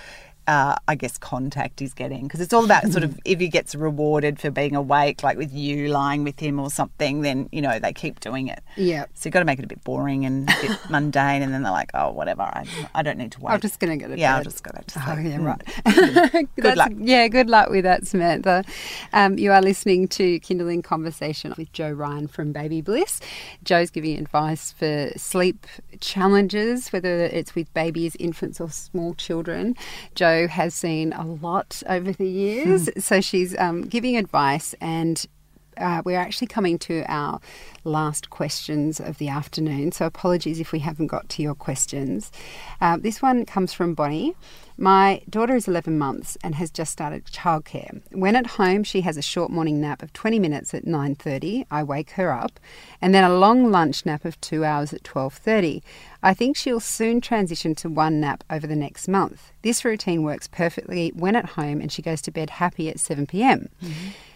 uh, 0.48 0.76
I 0.88 0.96
guess, 0.96 1.18
contact 1.18 1.80
he's 1.80 1.94
getting. 1.94 2.24
Because 2.24 2.42
it's 2.42 2.54
all 2.54 2.66
about 2.66 2.88
sort 2.92 3.04
of 3.04 3.20
if 3.26 3.40
he 3.40 3.48
gets 3.48 3.76
rewarded 3.76 4.40
for 4.40 4.52
being 4.52 4.76
awake, 4.76 5.24
like 5.24 5.38
with 5.38 5.54
you 5.54 5.88
lying 5.88 6.24
with 6.24 6.40
him 6.40 6.60
or 6.60 6.70
something, 6.70 7.22
then, 7.22 7.50
you 7.52 7.62
know, 7.62 7.80
they 7.80 7.94
keep 7.94 8.20
doing 8.20 8.48
it. 8.48 8.62
Yeah. 8.76 9.06
So 9.14 9.28
you've 9.28 9.34
got 9.34 9.40
to 9.40 9.46
make 9.46 9.60
it 9.60 9.66
a 9.66 9.68
bit 9.68 9.84
boring 9.84 10.26
and 10.26 10.50
a 10.50 10.62
bit 10.62 10.78
mundane, 10.90 11.42
and 11.42 11.54
then 11.54 11.64
they're 11.64 11.72
like, 11.72 11.92
oh, 11.94 12.12
whatever, 12.12 12.42
I, 12.44 12.66
I 12.96 13.04
don't 13.04 13.18
need 13.18 13.32
to 13.34 13.42
wait. 13.42 13.54
I'm 13.54 13.62
just 13.62 13.80
going 13.80 13.98
to 13.98 14.06
go 14.06 14.14
to 14.14 14.20
yeah, 14.20 14.34
bed. 14.34 14.38
I'll 14.38 14.44
just 14.44 14.64
go 14.64 14.72
back 14.72 14.86
to 14.88 14.94
sleep. 14.94 15.06
Oh, 15.08 15.20
yeah, 15.22 15.38
Mm. 15.38 15.46
right. 15.46 16.48
That's- 16.58 16.78
luck. 16.78 16.92
Yeah, 16.98 17.28
good 17.28 17.50
luck 17.50 17.70
with 17.70 17.84
that, 17.84 18.08
Samantha. 18.08 18.64
Um, 19.14 19.38
you 19.38 19.52
are 19.52 19.62
listening 19.62 20.08
to 20.10 20.40
Kinderling 20.40 20.84
Conversation 20.84 21.54
with 21.58 21.72
Jo 21.74 21.90
Ryan 21.92 22.28
from 22.28 22.52
Baby 22.52 22.82
Bliss. 22.82 23.20
Jo's 23.64 23.90
giving 23.90 24.18
advice 24.18 24.72
for 24.72 25.12
sleep 25.18 25.66
challenges, 26.00 26.90
whether 26.92 27.22
it's 27.26 27.56
with 27.56 27.74
babies, 27.74 28.16
infants, 28.20 28.60
or 28.62 28.70
small 28.70 29.14
children. 29.14 29.76
Jo 30.16 30.33
has 30.48 30.74
seen 30.74 31.14
a 31.14 31.26
lot 31.26 31.82
over 31.88 32.12
the 32.12 32.28
years, 32.28 32.90
so 33.04 33.22
she's 33.22 33.58
um, 33.58 33.84
giving 33.84 34.18
advice 34.18 34.76
and 34.82 35.26
uh, 35.78 36.02
we're 36.06 36.20
actually 36.20 36.48
coming 36.48 36.78
to 36.80 37.04
our 37.08 37.40
last 37.84 38.30
questions 38.30 39.00
of 39.00 39.18
the 39.18 39.30
afternoon, 39.30 39.92
so 39.92 40.06
apologies 40.06 40.60
if 40.60 40.72
we 40.72 40.80
haven't 40.80 41.08
got 41.08 41.30
to 41.30 41.42
your 41.42 41.56
questions. 41.56 42.32
Uh, 42.82 42.98
this 42.98 43.22
one 43.22 43.46
comes 43.46 43.74
from 43.74 43.94
Bonnie. 43.94 44.36
My 44.78 45.22
daughter 45.30 45.56
is 45.56 45.68
11 45.68 45.98
months 46.00 46.36
and 46.44 46.56
has 46.56 46.72
just 46.72 46.92
started 46.92 47.26
childcare. 47.26 48.02
When 48.12 48.36
at 48.36 48.48
home, 48.48 48.84
she 48.84 49.02
has 49.02 49.18
a 49.18 49.22
short 49.22 49.52
morning 49.52 49.80
nap 49.80 50.02
of 50.02 50.12
20 50.14 50.40
minutes 50.40 50.74
at 50.74 50.86
9:30. 50.86 51.66
I 51.70 51.84
wake 51.84 52.12
her 52.12 52.32
up, 52.32 52.60
and 53.00 53.14
then 53.14 53.24
a 53.24 53.38
long 53.38 53.70
lunch 53.70 54.04
nap 54.06 54.26
of 54.26 54.40
2 54.42 54.66
hours 54.66 54.92
at 54.92 55.04
12:30. 55.04 55.84
I 56.24 56.34
think 56.34 56.58
she'll 56.58 56.80
soon 56.80 57.22
transition 57.22 57.76
to 57.76 57.90
one 57.90 58.20
nap 58.20 58.44
over 58.50 58.66
the 58.66 58.76
next 58.76 59.08
month. 59.08 59.52
This 59.62 59.86
routine 59.86 60.24
works 60.24 60.48
perfectly 60.48 61.12
when 61.16 61.36
at 61.36 61.52
home, 61.52 61.80
and 61.80 61.92
she 61.92 62.02
goes 62.02 62.22
to 62.24 62.32
bed 62.32 62.50
happy 62.50 62.90
at 62.90 63.00
7 63.00 63.28
p.m. 63.28 63.70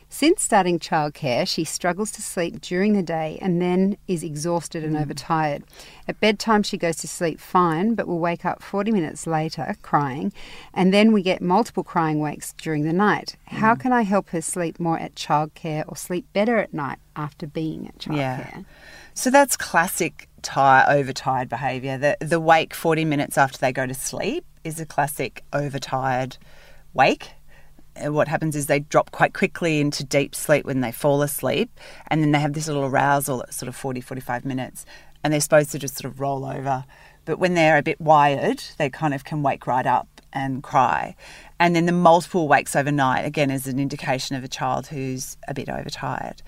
Since 0.10 0.42
starting 0.42 0.80
childcare, 0.80 1.46
she 1.48 1.66
struggles 1.66 2.12
to 2.12 2.22
sleep 2.22 2.62
during 2.62 2.94
the 2.94 3.04
day 3.04 3.38
and 3.42 3.62
then 3.62 3.98
is 4.08 4.24
exhausted 4.24 4.84
and 4.84 4.96
hmm. 4.96 5.04
overtired. 5.04 5.64
At 6.08 6.20
bedtime, 6.22 6.64
she 6.64 6.78
goes 6.78 6.96
to 6.98 7.08
sleep 7.08 7.40
fine, 7.40 7.94
but 7.94 8.08
will 8.08 8.20
wake 8.20 8.46
up 8.46 8.64
40 8.64 8.92
minutes 8.92 9.28
later 9.28 9.76
crying, 9.82 10.32
and 10.74 10.94
then 10.94 11.12
we 11.12 11.22
get 11.22 11.42
multiple 11.42 11.84
crying 11.84 12.20
wakes 12.20 12.54
during 12.54 12.84
the 12.84 12.94
night. 12.94 13.36
How 13.46 13.76
hmm. 13.76 13.82
can 13.82 13.94
I 13.94 14.04
help 14.04 14.30
her 14.30 14.42
sleep 14.42 14.80
more 14.80 14.98
at 14.98 15.16
childcare 15.16 15.84
or 15.88 15.98
sleep 15.98 16.26
better 16.32 16.58
at 16.58 16.74
night 16.74 17.00
after 17.16 17.46
being 17.46 17.88
at 17.88 17.98
childcare? 17.98 18.16
Yeah. 18.18 18.62
So 19.14 19.30
that's 19.30 19.58
classic 19.58 20.30
tire 20.42 20.86
overtired 20.88 21.50
behaviour. 21.50 21.98
The 21.98 22.18
the 22.22 22.40
wake 22.40 22.74
forty 22.74 23.04
minutes 23.04 23.38
after 23.38 23.58
they 23.58 23.74
go 23.74 23.86
to 23.86 23.94
sleep 23.94 24.46
is 24.64 24.80
a 24.80 24.86
classic 24.86 25.44
overtired 25.52 26.38
wake. 26.94 27.32
Uh, 28.06 28.12
What 28.12 28.28
happens 28.28 28.56
is 28.56 28.68
they 28.68 28.80
drop 28.80 29.12
quite 29.12 29.34
quickly 29.34 29.80
into 29.80 30.04
deep 30.04 30.36
sleep 30.36 30.66
when 30.66 30.82
they 30.82 30.92
fall 30.92 31.22
asleep, 31.22 31.70
and 32.08 32.22
then 32.22 32.32
they 32.32 32.40
have 32.40 32.54
this 32.54 32.68
little 32.68 32.86
arousal 32.86 33.44
at 33.44 33.54
sort 33.54 33.68
of 33.70 33.76
40, 33.76 34.02
45 34.02 34.46
minutes, 34.46 34.86
and 35.24 35.34
they're 35.34 35.40
supposed 35.42 35.72
to 35.72 35.80
just 35.80 35.98
sort 35.98 36.12
of 36.12 36.20
roll 36.20 36.46
over. 36.46 36.86
But 37.26 37.40
when 37.40 37.56
they're 37.56 37.78
a 37.78 37.84
bit 37.84 38.00
wired, 38.00 38.64
they 38.78 38.90
kind 38.90 39.14
of 39.14 39.24
can 39.26 39.44
wake 39.44 39.68
right 39.68 39.86
up 39.86 40.08
and 40.38 40.62
cry. 40.62 41.16
And 41.60 41.76
then 41.76 41.88
the 41.88 41.92
multiple 41.92 42.48
wakes 42.48 42.76
overnight, 42.76 43.26
again, 43.26 43.50
is 43.50 43.66
an 43.66 43.80
indication 43.80 44.36
of 44.36 44.44
a 44.44 44.48
child 44.48 44.86
who's 44.86 45.38
a 45.48 45.56
bit 45.56 45.68
overtired. 45.68 46.44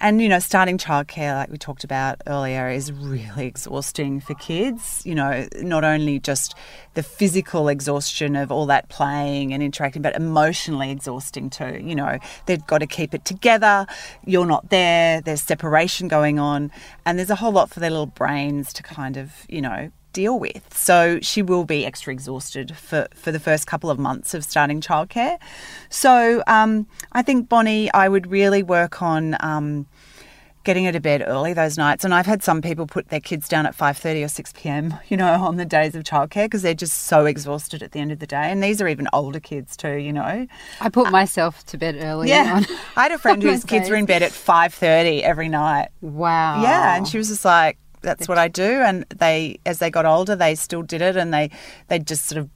And, 0.00 0.20
you 0.20 0.28
know, 0.28 0.40
starting 0.40 0.76
childcare, 0.76 1.36
like 1.36 1.50
we 1.50 1.56
talked 1.56 1.84
about 1.84 2.20
earlier, 2.26 2.68
is 2.68 2.90
really 2.90 3.46
exhausting 3.46 4.18
for 4.18 4.34
kids. 4.34 5.02
You 5.04 5.14
know, 5.14 5.46
not 5.58 5.84
only 5.84 6.18
just 6.18 6.56
the 6.94 7.04
physical 7.04 7.68
exhaustion 7.68 8.34
of 8.34 8.50
all 8.50 8.66
that 8.66 8.88
playing 8.88 9.52
and 9.54 9.62
interacting, 9.62 10.02
but 10.02 10.16
emotionally 10.16 10.90
exhausting 10.90 11.48
too. 11.48 11.80
You 11.80 11.94
know, 11.94 12.18
they've 12.46 12.66
got 12.66 12.78
to 12.78 12.88
keep 12.88 13.14
it 13.14 13.24
together. 13.24 13.86
You're 14.26 14.46
not 14.46 14.70
there. 14.70 15.20
There's 15.20 15.42
separation 15.42 16.08
going 16.08 16.40
on. 16.40 16.72
And 17.06 17.18
there's 17.18 17.30
a 17.30 17.36
whole 17.36 17.52
lot 17.52 17.70
for 17.70 17.78
their 17.78 17.90
little 17.90 18.06
brains 18.06 18.72
to 18.72 18.82
kind 18.82 19.16
of, 19.16 19.46
you 19.48 19.60
know, 19.60 19.92
deal 20.12 20.38
with. 20.38 20.76
So 20.76 21.20
she 21.20 21.42
will 21.42 21.64
be 21.64 21.86
extra 21.86 22.12
exhausted 22.12 22.76
for, 22.76 23.06
for 23.20 23.32
the 23.32 23.40
first 23.40 23.66
couple 23.66 23.90
of 23.90 23.98
months 23.98 24.34
of 24.34 24.44
starting 24.44 24.80
childcare. 24.80 25.38
So 25.88 26.42
um, 26.46 26.86
I 27.12 27.22
think 27.22 27.48
Bonnie, 27.48 27.92
I 27.92 28.08
would 28.08 28.30
really 28.30 28.62
work 28.62 29.02
on 29.02 29.36
um, 29.40 29.86
getting 30.64 30.84
her 30.84 30.92
to 30.92 31.00
bed 31.00 31.24
early 31.26 31.52
those 31.52 31.78
nights. 31.78 32.04
And 32.04 32.14
I've 32.14 32.26
had 32.26 32.42
some 32.42 32.60
people 32.60 32.86
put 32.86 33.08
their 33.08 33.20
kids 33.20 33.48
down 33.48 33.66
at 33.66 33.76
5.30 33.76 34.24
or 34.24 34.28
6 34.28 34.52
p.m., 34.54 34.94
you 35.08 35.16
know, 35.16 35.32
on 35.32 35.56
the 35.56 35.64
days 35.64 35.94
of 35.94 36.04
childcare 36.04 36.46
because 36.46 36.62
they're 36.62 36.74
just 36.74 37.04
so 37.04 37.24
exhausted 37.24 37.82
at 37.82 37.92
the 37.92 38.00
end 38.00 38.12
of 38.12 38.18
the 38.18 38.26
day. 38.26 38.50
And 38.50 38.62
these 38.62 38.80
are 38.82 38.88
even 38.88 39.08
older 39.12 39.40
kids 39.40 39.76
too, 39.76 39.94
you 39.94 40.12
know. 40.12 40.46
I 40.80 40.88
put 40.90 41.10
myself 41.10 41.64
to 41.66 41.78
bed 41.78 41.96
early. 42.00 42.28
Yeah. 42.28 42.62
I 42.96 43.02
had 43.04 43.12
a 43.12 43.18
friend 43.18 43.42
whose 43.42 43.64
kids 43.64 43.88
were 43.88 43.96
in 43.96 44.06
bed 44.06 44.22
at 44.22 44.32
5.30 44.32 45.22
every 45.22 45.48
night. 45.48 45.88
Wow. 46.02 46.62
Yeah, 46.62 46.96
and 46.96 47.08
she 47.08 47.16
was 47.16 47.28
just 47.28 47.44
like, 47.44 47.78
"That's 48.02 48.28
what 48.28 48.38
I 48.38 48.48
do." 48.48 48.62
And 48.62 49.04
they, 49.08 49.60
as 49.64 49.78
they 49.78 49.90
got 49.90 50.06
older, 50.06 50.36
they 50.36 50.54
still 50.54 50.82
did 50.82 51.02
it, 51.02 51.16
and 51.16 51.32
they 51.32 51.50
they 51.88 51.98
just 51.98 52.26
sort 52.26 52.38
of, 52.38 52.50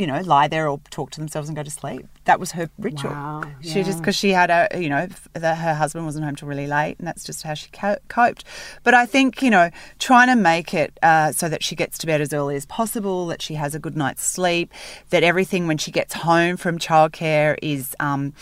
you 0.00 0.06
know, 0.06 0.20
lie 0.22 0.48
there 0.48 0.66
or 0.68 0.80
talk 0.90 1.10
to 1.10 1.20
themselves 1.20 1.48
and 1.48 1.54
go 1.56 1.62
to 1.62 1.70
sleep. 1.70 2.06
That 2.24 2.40
was 2.40 2.52
her 2.52 2.70
ritual. 2.78 3.12
Wow, 3.12 3.42
She 3.60 3.82
just 3.82 3.98
because 3.98 4.16
she 4.16 4.30
had 4.30 4.50
a, 4.50 4.68
you 4.80 4.88
know, 4.88 5.06
f- 5.10 5.28
that 5.34 5.58
her 5.58 5.74
husband 5.74 6.06
wasn't 6.06 6.24
home 6.24 6.36
till 6.36 6.48
really 6.48 6.66
late, 6.66 6.96
and 6.98 7.06
that's 7.06 7.24
just 7.24 7.42
how 7.42 7.54
she 7.54 7.68
co- 7.70 7.98
coped. 8.08 8.44
But 8.82 8.94
I 8.94 9.04
think 9.06 9.42
you 9.42 9.50
know, 9.50 9.70
trying 9.98 10.28
to 10.28 10.36
make 10.36 10.72
it 10.72 10.98
uh, 11.02 11.32
so 11.32 11.48
that 11.48 11.62
she 11.62 11.76
gets 11.76 11.98
to 11.98 12.06
bed 12.06 12.20
as 12.20 12.32
early 12.32 12.56
as 12.56 12.64
possible, 12.66 13.26
that 13.26 13.42
she 13.42 13.54
has 13.54 13.74
a 13.74 13.78
good 13.78 13.96
night's 13.96 14.24
sleep, 14.24 14.72
that 15.10 15.22
everything 15.22 15.66
when 15.66 15.76
she 15.78 15.90
gets 15.90 16.14
home 16.14 16.56
from 16.56 16.78
childcare 16.78 17.58
is. 17.62 17.94
Um, 18.00 18.32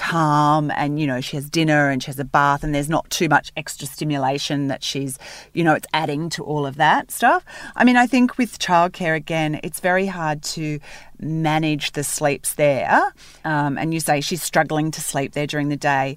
calm 0.00 0.70
and 0.76 0.98
you 0.98 1.06
know 1.06 1.20
she 1.20 1.36
has 1.36 1.50
dinner 1.50 1.90
and 1.90 2.02
she 2.02 2.06
has 2.06 2.18
a 2.18 2.24
bath 2.24 2.64
and 2.64 2.74
there's 2.74 2.88
not 2.88 3.08
too 3.10 3.28
much 3.28 3.52
extra 3.54 3.86
stimulation 3.86 4.68
that 4.68 4.82
she's 4.82 5.18
you 5.52 5.62
know 5.62 5.74
it's 5.74 5.86
adding 5.92 6.30
to 6.30 6.42
all 6.42 6.64
of 6.64 6.76
that 6.76 7.10
stuff. 7.10 7.44
I 7.76 7.84
mean 7.84 7.96
i 7.96 8.06
think 8.06 8.38
with 8.38 8.58
childcare 8.58 9.14
again 9.14 9.60
it's 9.62 9.80
very 9.80 10.06
hard 10.06 10.42
to 10.54 10.80
manage 11.20 11.92
the 11.92 12.02
sleeps 12.02 12.54
there. 12.54 13.12
Um, 13.44 13.76
and 13.76 13.92
you 13.92 14.00
say 14.00 14.22
she's 14.22 14.42
struggling 14.42 14.90
to 14.92 15.02
sleep 15.02 15.32
there 15.32 15.46
during 15.46 15.68
the 15.68 15.76
day 15.76 16.16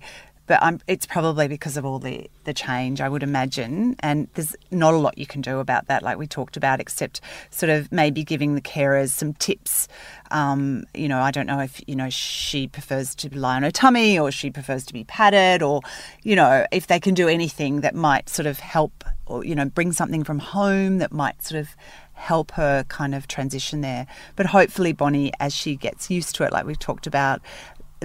but 0.54 0.62
I'm, 0.62 0.80
it's 0.86 1.08
probably 1.08 1.48
because 1.48 1.78
of 1.78 1.84
all 1.84 1.98
the, 1.98 2.30
the 2.44 2.54
change, 2.54 3.02
I 3.02 3.10
would 3.10 3.24
imagine. 3.24 3.96
And 4.02 4.28
there's 4.36 4.56
not 4.70 4.94
a 4.94 4.98
lot 4.98 5.18
you 5.18 5.26
can 5.26 5.42
do 5.42 5.58
about 5.58 5.88
that, 5.88 6.04
like 6.04 6.20
we 6.20 6.28
talked 6.28 6.58
about, 6.58 6.80
except 6.80 7.22
sort 7.50 7.72
of 7.72 7.92
maybe 7.92 8.24
giving 8.24 8.54
the 8.54 8.62
carers 8.62 9.10
some 9.10 9.34
tips. 9.34 9.88
Um, 10.30 10.84
you 10.94 11.08
know, 11.08 11.20
I 11.20 11.32
don't 11.32 11.48
know 11.48 11.60
if, 11.60 11.82
you 11.88 11.96
know, 11.96 12.12
she 12.12 12.68
prefers 12.68 13.16
to 13.16 13.36
lie 13.36 13.56
on 13.56 13.63
her 13.63 13.72
tummy 13.72 14.20
or 14.20 14.30
she 14.30 14.52
prefers 14.52 14.86
to 14.86 14.94
be 14.94 15.06
padded 15.06 15.63
or, 15.63 15.82
you 16.22 16.36
know, 16.36 16.68
if 16.72 16.86
they 16.86 17.00
can 17.00 17.16
do 17.16 17.28
anything 17.28 17.82
that 17.82 17.96
might 17.96 18.30
sort 18.30 18.46
of 18.46 18.60
help 18.60 19.04
or, 19.26 19.44
you 19.44 19.56
know, 19.56 19.66
bring 19.66 19.92
something 19.92 20.24
from 20.24 20.38
home 20.38 21.00
that 21.00 21.12
might 21.12 21.42
sort 21.42 21.60
of 21.60 21.76
help 22.13 22.52
her 22.52 22.84
kind 22.86 23.16
of 23.16 23.28
transition 23.28 23.82
there. 23.82 24.08
But 24.36 24.46
hopefully, 24.46 24.94
Bonnie, 24.94 25.32
as 25.39 25.54
she 25.54 25.76
gets 25.76 26.10
used 26.10 26.36
to 26.36 26.44
it, 26.44 26.54
like 26.54 26.66
we've 26.66 26.80
talked 26.80 27.08
about, 27.08 27.42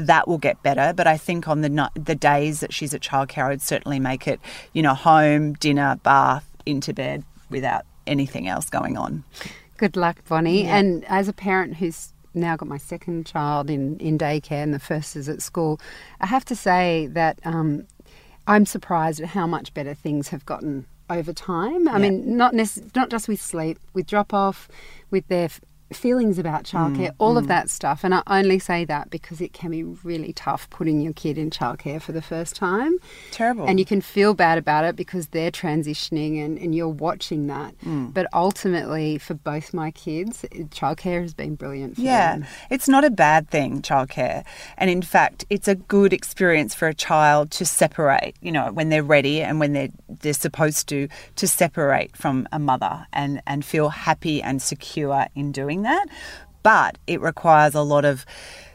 that 0.06 0.28
will 0.28 0.38
get 0.38 0.62
better. 0.62 0.92
But 0.94 1.06
I 1.06 1.16
think 1.16 1.48
on 1.48 1.60
the 1.60 1.90
the 1.94 2.14
days 2.14 2.60
that 2.60 2.72
she's 2.72 2.94
at 2.94 3.00
childcare, 3.02 3.44
I 3.44 3.48
would 3.48 3.62
certainly 3.62 3.98
make 4.00 4.26
it, 4.28 4.40
you 4.72 4.82
know, 4.82 4.94
home, 4.94 5.54
dinner, 5.54 5.98
bath, 6.02 6.48
into 6.66 6.92
bed 6.94 7.24
without 7.50 7.84
anything 8.06 8.48
else 8.48 8.70
going 8.70 8.96
on. 8.96 9.24
Good 9.76 9.96
luck, 9.96 10.16
Bonnie. 10.28 10.64
And 10.64 11.04
as 11.06 11.28
a 11.28 11.32
parent 11.32 11.76
who's 11.76 12.12
now 12.34 12.56
got 12.56 12.68
my 12.68 12.78
second 12.78 13.26
child 13.26 13.70
in, 13.70 13.96
in 13.98 14.18
daycare 14.18 14.62
and 14.62 14.72
the 14.74 14.78
first 14.78 15.16
is 15.16 15.28
at 15.28 15.42
school, 15.42 15.80
I 16.20 16.26
have 16.26 16.44
to 16.46 16.56
say 16.56 17.06
that 17.12 17.38
um, 17.44 17.86
I'm 18.46 18.66
surprised 18.66 19.20
at 19.20 19.28
how 19.28 19.46
much 19.46 19.72
better 19.74 19.94
things 19.94 20.28
have 20.28 20.44
gotten 20.46 20.86
over 21.10 21.32
time. 21.32 21.88
I 21.88 21.92
Yeah. 21.92 21.98
mean, 22.10 22.36
not 22.36 22.54
nec- 22.54 22.94
not 22.94 23.08
just 23.10 23.28
with 23.28 23.40
sleep, 23.40 23.78
with 23.94 24.06
drop 24.06 24.34
off, 24.34 24.68
with 25.10 25.26
their 25.28 25.48
feelings 25.92 26.38
about 26.38 26.64
childcare, 26.64 27.12
all 27.18 27.38
of 27.38 27.46
that 27.48 27.70
stuff. 27.70 28.04
And 28.04 28.14
I 28.14 28.22
only 28.26 28.58
say 28.58 28.84
that 28.84 29.10
because 29.10 29.40
it 29.40 29.52
can 29.52 29.70
be 29.70 29.82
really 29.84 30.32
tough 30.32 30.68
putting 30.70 31.00
your 31.00 31.12
kid 31.12 31.38
in 31.38 31.50
childcare 31.50 32.00
for 32.00 32.12
the 32.12 32.22
first 32.22 32.56
time. 32.56 32.98
Terrible. 33.30 33.66
And 33.66 33.78
you 33.78 33.84
can 33.86 34.00
feel 34.00 34.34
bad 34.34 34.58
about 34.58 34.84
it 34.84 34.96
because 34.96 35.28
they're 35.28 35.50
transitioning 35.50 36.44
and, 36.44 36.58
and 36.58 36.74
you're 36.74 36.88
watching 36.88 37.46
that. 37.46 37.74
Mm. 37.80 38.12
But 38.12 38.26
ultimately, 38.32 39.18
for 39.18 39.34
both 39.34 39.72
my 39.72 39.90
kids, 39.90 40.44
childcare 40.70 41.22
has 41.22 41.34
been 41.34 41.54
brilliant 41.54 41.96
for 41.96 42.02
Yeah, 42.02 42.32
them. 42.38 42.46
it's 42.70 42.88
not 42.88 43.04
a 43.04 43.10
bad 43.10 43.48
thing, 43.48 43.82
childcare. 43.82 44.44
And 44.76 44.90
in 44.90 45.02
fact, 45.02 45.44
it's 45.48 45.68
a 45.68 45.74
good 45.74 46.12
experience 46.12 46.74
for 46.74 46.88
a 46.88 46.94
child 46.94 47.50
to 47.52 47.64
separate, 47.64 48.34
you 48.40 48.52
know, 48.52 48.72
when 48.72 48.88
they're 48.90 49.02
ready 49.02 49.40
and 49.42 49.58
when 49.60 49.72
they're, 49.72 49.90
they're 50.08 50.32
supposed 50.32 50.88
to, 50.88 51.08
to 51.36 51.48
separate 51.48 52.16
from 52.16 52.46
a 52.52 52.58
mother 52.58 53.06
and, 53.12 53.40
and 53.46 53.64
feel 53.64 53.88
happy 53.88 54.42
and 54.42 54.60
secure 54.60 55.26
in 55.34 55.52
doing 55.52 55.77
that. 55.82 56.06
But 56.62 56.98
it 57.06 57.20
requires 57.20 57.74
a 57.74 57.82
lot 57.82 58.04
of 58.04 58.26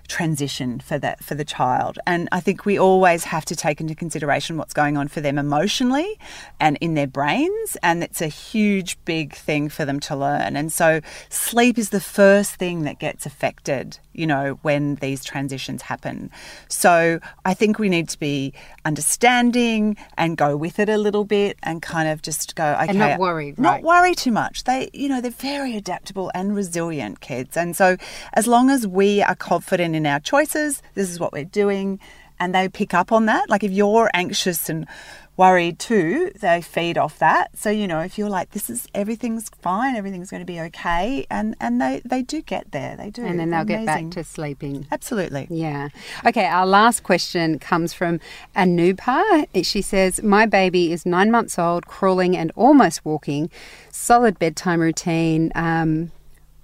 transition 0.08 0.80
for 0.80 1.00
that 1.00 1.24
for 1.24 1.34
the 1.34 1.46
child 1.46 1.98
and 2.06 2.28
i 2.32 2.40
think 2.40 2.66
we 2.66 2.78
always 2.78 3.24
have 3.24 3.46
to 3.46 3.56
take 3.56 3.80
into 3.80 3.96
consideration 3.96 4.58
what's 4.58 4.74
going 4.74 4.98
on 4.98 5.08
for 5.08 5.22
them 5.22 5.38
emotionally 5.38 6.20
and 6.60 6.78
in 6.82 6.94
their 6.94 7.08
brains 7.08 7.78
and 7.82 8.04
it's 8.04 8.22
a 8.22 8.28
huge 8.28 8.98
big 9.06 9.34
thing 9.34 9.70
for 9.70 9.86
them 9.86 10.00
to 10.00 10.16
learn 10.16 10.58
and 10.58 10.74
so 10.74 11.00
sleep 11.30 11.78
is 11.78 11.90
the 11.90 12.02
first 12.02 12.56
thing 12.56 12.84
that 12.84 13.00
gets 13.00 13.26
affected 13.26 13.98
you 14.14 14.28
know 14.28 14.60
when 14.62 14.96
these 14.96 15.24
transitions 15.24 15.82
happen 15.82 16.30
so 16.68 17.20
i 17.46 17.54
think 17.54 17.80
we 17.80 17.90
need 17.90 18.08
to 18.10 18.20
be 18.20 18.54
understanding 18.86 19.96
and 20.18 20.38
go 20.38 20.56
with 20.56 20.80
it 20.80 20.90
a 20.90 20.98
little 20.98 21.26
bit 21.26 21.58
and 21.64 21.82
kind 21.82 22.08
of 22.10 22.22
just 22.22 22.56
go 22.56 22.74
okay 22.74 22.88
And 22.90 23.00
not 23.00 23.20
worry, 23.20 23.54
not 23.58 23.74
right. 23.76 23.84
worry 23.84 24.16
too 24.16 24.32
much. 24.32 24.64
They, 24.64 24.90
you 24.94 25.10
know, 25.10 25.22
they're 25.22 25.32
very 25.32 25.76
adaptable 25.76 26.32
and 26.34 26.56
resilient 26.56 27.20
kids. 27.20 27.58
And 27.58 27.76
so, 27.76 27.98
as 28.34 28.48
long 28.48 28.70
as 28.70 28.88
we 28.88 29.22
are 29.22 29.36
confident 29.36 29.96
in 29.96 30.06
our 30.06 30.20
choices, 30.20 30.82
this 30.96 31.10
is 31.10 31.20
what 31.20 31.34
we're 31.34 31.44
doing, 31.46 32.00
and 32.40 32.54
they 32.54 32.70
pick 32.70 32.94
up 32.94 33.12
on 33.12 33.26
that. 33.28 33.50
Like 33.50 33.64
if 33.64 33.72
you're 33.72 34.10
anxious 34.14 34.70
and 34.70 34.88
worried 35.36 35.80
too, 35.80 36.32
they 36.40 36.62
feed 36.62 36.98
off 36.98 37.18
that. 37.20 37.58
So, 37.58 37.70
you 37.70 37.88
know, 37.88 38.00
if 38.02 38.18
you're 38.18 38.30
like, 38.30 38.52
this 38.52 38.70
is 38.70 38.88
everything's 38.94 39.50
fine, 39.62 39.96
everything's 39.96 40.30
going 40.30 40.42
to 40.42 40.46
be 40.46 40.60
okay, 40.62 41.26
and 41.30 41.56
and 41.60 41.82
they 41.82 42.02
they 42.06 42.22
do 42.22 42.42
get 42.42 42.72
there. 42.72 42.96
They 42.96 43.10
do, 43.10 43.26
And 43.26 43.40
then 43.40 43.50
they'll 43.50 43.66
get 43.66 43.86
back 43.86 44.10
to 44.12 44.24
sleeping. 44.24 44.88
absolutely. 44.92 45.48
Yeah. 45.50 45.90
Okay, 46.26 46.46
our 46.46 46.66
last 46.68 47.04
question 47.04 47.58
comes 47.60 47.94
from 47.94 48.20
Anupa. 48.56 49.48
She 49.66 49.82
says, 49.82 50.22
My 50.24 50.46
baby 50.46 50.92
is 50.92 51.06
nine 51.06 51.32
months 51.32 51.58
old, 51.60 51.88
crawling 51.88 52.36
and 52.38 52.52
almost 52.56 53.04
walking, 53.06 53.50
solid 53.92 54.40
bedtime 54.40 54.80
routine. 54.80 55.52
Um, 55.56 56.12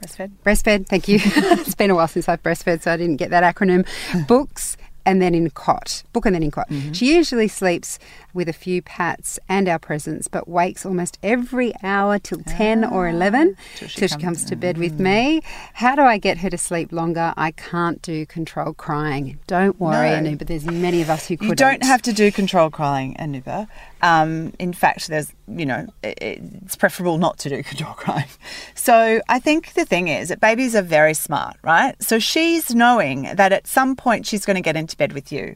Breastfed. 0.01 0.32
breastfed, 0.45 0.88
thank 0.88 1.08
you. 1.10 1.19
it's 1.25 1.75
been 1.75 1.89
a 1.89 1.95
while 1.95 2.08
since 2.08 2.29
I've 2.29 2.41
breastfed, 2.41 2.84
so 2.84 2.93
I 2.93 2.97
didn't 2.97 3.17
get 3.17 3.32
that 3.32 3.43
acronym. 3.43 3.86
Books 4.27 4.77
and 5.05 5.21
then 5.21 5.34
in 5.36 5.49
cot. 5.49 6.03
Book 6.13 6.25
and 6.25 6.36
then 6.36 6.43
in 6.43 6.51
cot. 6.51 6.69
She 6.93 7.13
usually 7.15 7.47
sleeps 7.49 7.99
with 8.34 8.48
a 8.50 8.54
few 8.54 8.82
pats 8.82 9.39
and 9.50 9.68
our 9.68 9.80
presents, 9.80 10.28
but 10.28 10.48
wakes 10.48 10.86
almost 10.86 11.18
every 11.24 11.74
hour 11.84 12.20
till 12.20 12.39
10 12.46 12.84
or 12.86 13.08
11 13.08 13.56
till 13.76 13.88
she 13.88 14.00
till 14.00 14.08
she 14.08 14.13
comes- 14.13 14.24
comes 14.24 14.46
to 14.46 14.56
bed 14.56 14.78
with 14.78 15.00
me. 15.00 15.42
How 15.74 15.96
do 15.96 16.02
I 16.04 16.18
get 16.18 16.39
her 16.39 16.50
to 16.50 16.58
sleep 16.58 16.92
longer? 16.92 17.34
I 17.38 17.52
can't 17.52 18.02
do 18.02 18.26
controlled 18.26 18.78
crying. 18.78 19.39
Don't 19.48 19.80
worry, 19.80 20.10
No. 20.12 20.15
Anu, 20.18 20.36
but 20.38 20.48
there's 20.48 20.65
many 20.65 21.02
of 21.02 21.10
us 21.10 21.28
who 21.28 21.36
couldn't. 21.38 21.50
You 21.50 21.56
don't 21.56 21.84
have 21.84 22.02
to 22.04 22.13
do 22.13 22.32
control 22.32 22.70
crying, 22.70 23.15
Anuba. 23.20 23.68
Um, 24.02 24.54
in 24.60 24.72
fact, 24.74 25.08
there's, 25.08 25.32
you 25.48 25.65
know, 25.65 25.88
it's 26.04 26.76
preferable 26.76 27.18
not 27.18 27.38
to 27.39 27.50
do 27.50 27.63
control 27.72 27.94
crying. 27.94 28.28
So 28.76 29.22
I 29.28 29.39
think 29.39 29.74
the 29.74 29.86
thing 29.86 30.08
is 30.08 30.30
that 30.30 30.39
babies 30.39 30.76
are 30.76 30.82
very 30.82 31.13
smart, 31.13 31.58
right? 31.63 31.96
So 32.02 32.20
she's 32.20 32.74
knowing 32.74 33.24
that 33.36 33.52
at 33.52 33.68
some 33.68 33.96
point 33.96 34.26
she's 34.26 34.46
going 34.46 34.56
to 34.56 34.62
get 34.62 34.76
into 34.76 34.96
bed 34.96 35.13
with 35.13 35.32
you. 35.32 35.56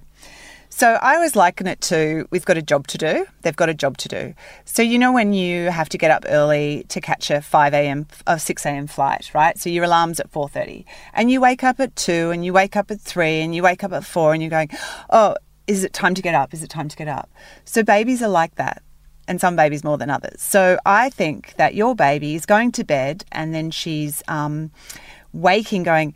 So 0.75 0.97
I 1.03 1.13
always 1.13 1.35
liken 1.35 1.67
it 1.67 1.81
to 1.81 2.27
we've 2.31 2.45
got 2.45 2.57
a 2.57 2.61
job 2.63 2.87
to 2.87 2.97
do. 2.97 3.27
They've 3.43 3.55
got 3.55 3.69
a 3.69 3.75
job 3.75 3.95
to 3.99 4.09
do. 4.09 4.33
So 4.65 4.81
you 4.81 4.97
know 4.97 5.11
when 5.11 5.31
you 5.31 5.69
have 5.69 5.87
to 5.89 5.99
get 5.99 6.09
up 6.09 6.25
early 6.27 6.83
to 6.89 6.99
catch 6.99 7.29
a 7.29 7.43
five 7.43 7.75
a.m. 7.75 8.07
or 8.25 8.39
six 8.39 8.65
a.m. 8.65 8.87
flight, 8.87 9.29
right? 9.35 9.55
So 9.59 9.69
your 9.69 9.83
alarm's 9.83 10.19
at 10.19 10.31
four 10.31 10.49
thirty, 10.49 10.87
and 11.13 11.29
you 11.29 11.39
wake 11.39 11.63
up 11.63 11.79
at 11.79 11.95
two, 11.95 12.31
and 12.31 12.43
you 12.43 12.53
wake 12.53 12.75
up 12.75 12.89
at 12.89 12.99
three, 12.99 13.41
and 13.41 13.53
you 13.53 13.61
wake 13.61 13.83
up 13.83 13.93
at 13.93 14.03
four, 14.03 14.33
and 14.33 14.41
you're 14.41 14.49
going, 14.49 14.71
oh, 15.11 15.35
is 15.67 15.83
it 15.83 15.93
time 15.93 16.15
to 16.15 16.23
get 16.23 16.33
up? 16.33 16.55
Is 16.55 16.63
it 16.63 16.71
time 16.71 16.89
to 16.89 16.97
get 16.97 17.07
up? 17.07 17.29
So 17.65 17.83
babies 17.83 18.23
are 18.23 18.27
like 18.27 18.55
that. 18.55 18.81
And 19.27 19.39
some 19.39 19.55
babies 19.55 19.83
more 19.83 19.99
than 19.99 20.09
others. 20.09 20.41
So 20.41 20.79
I 20.85 21.09
think 21.09 21.53
that 21.55 21.75
your 21.75 21.95
baby 21.95 22.33
is 22.35 22.45
going 22.45 22.73
to 22.73 22.83
bed 22.83 23.23
and 23.31 23.53
then 23.53 23.71
she's 23.71 24.21
um, 24.27 24.71
waking, 25.31 25.83
going, 25.83 26.13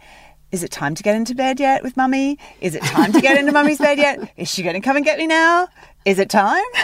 is 0.52 0.64
it 0.64 0.72
time 0.72 0.96
to 0.96 1.04
get 1.04 1.16
into 1.16 1.36
bed 1.36 1.60
yet 1.60 1.84
with 1.84 1.98
mummy? 1.98 2.38
Is 2.62 2.74
it 2.76 2.84
time 2.84 3.12
to 3.14 3.22
get 3.22 3.38
into 3.38 3.52
mummy's 3.52 3.80
bed 3.80 3.98
yet? 3.98 4.32
Is 4.38 4.50
she 4.50 4.64
going 4.64 4.76
to 4.76 4.80
come 4.82 4.96
and 4.96 5.04
get 5.06 5.18
me 5.18 5.28
now? 5.28 5.68
Is 6.06 6.20
it 6.20 6.30
time? 6.30 6.64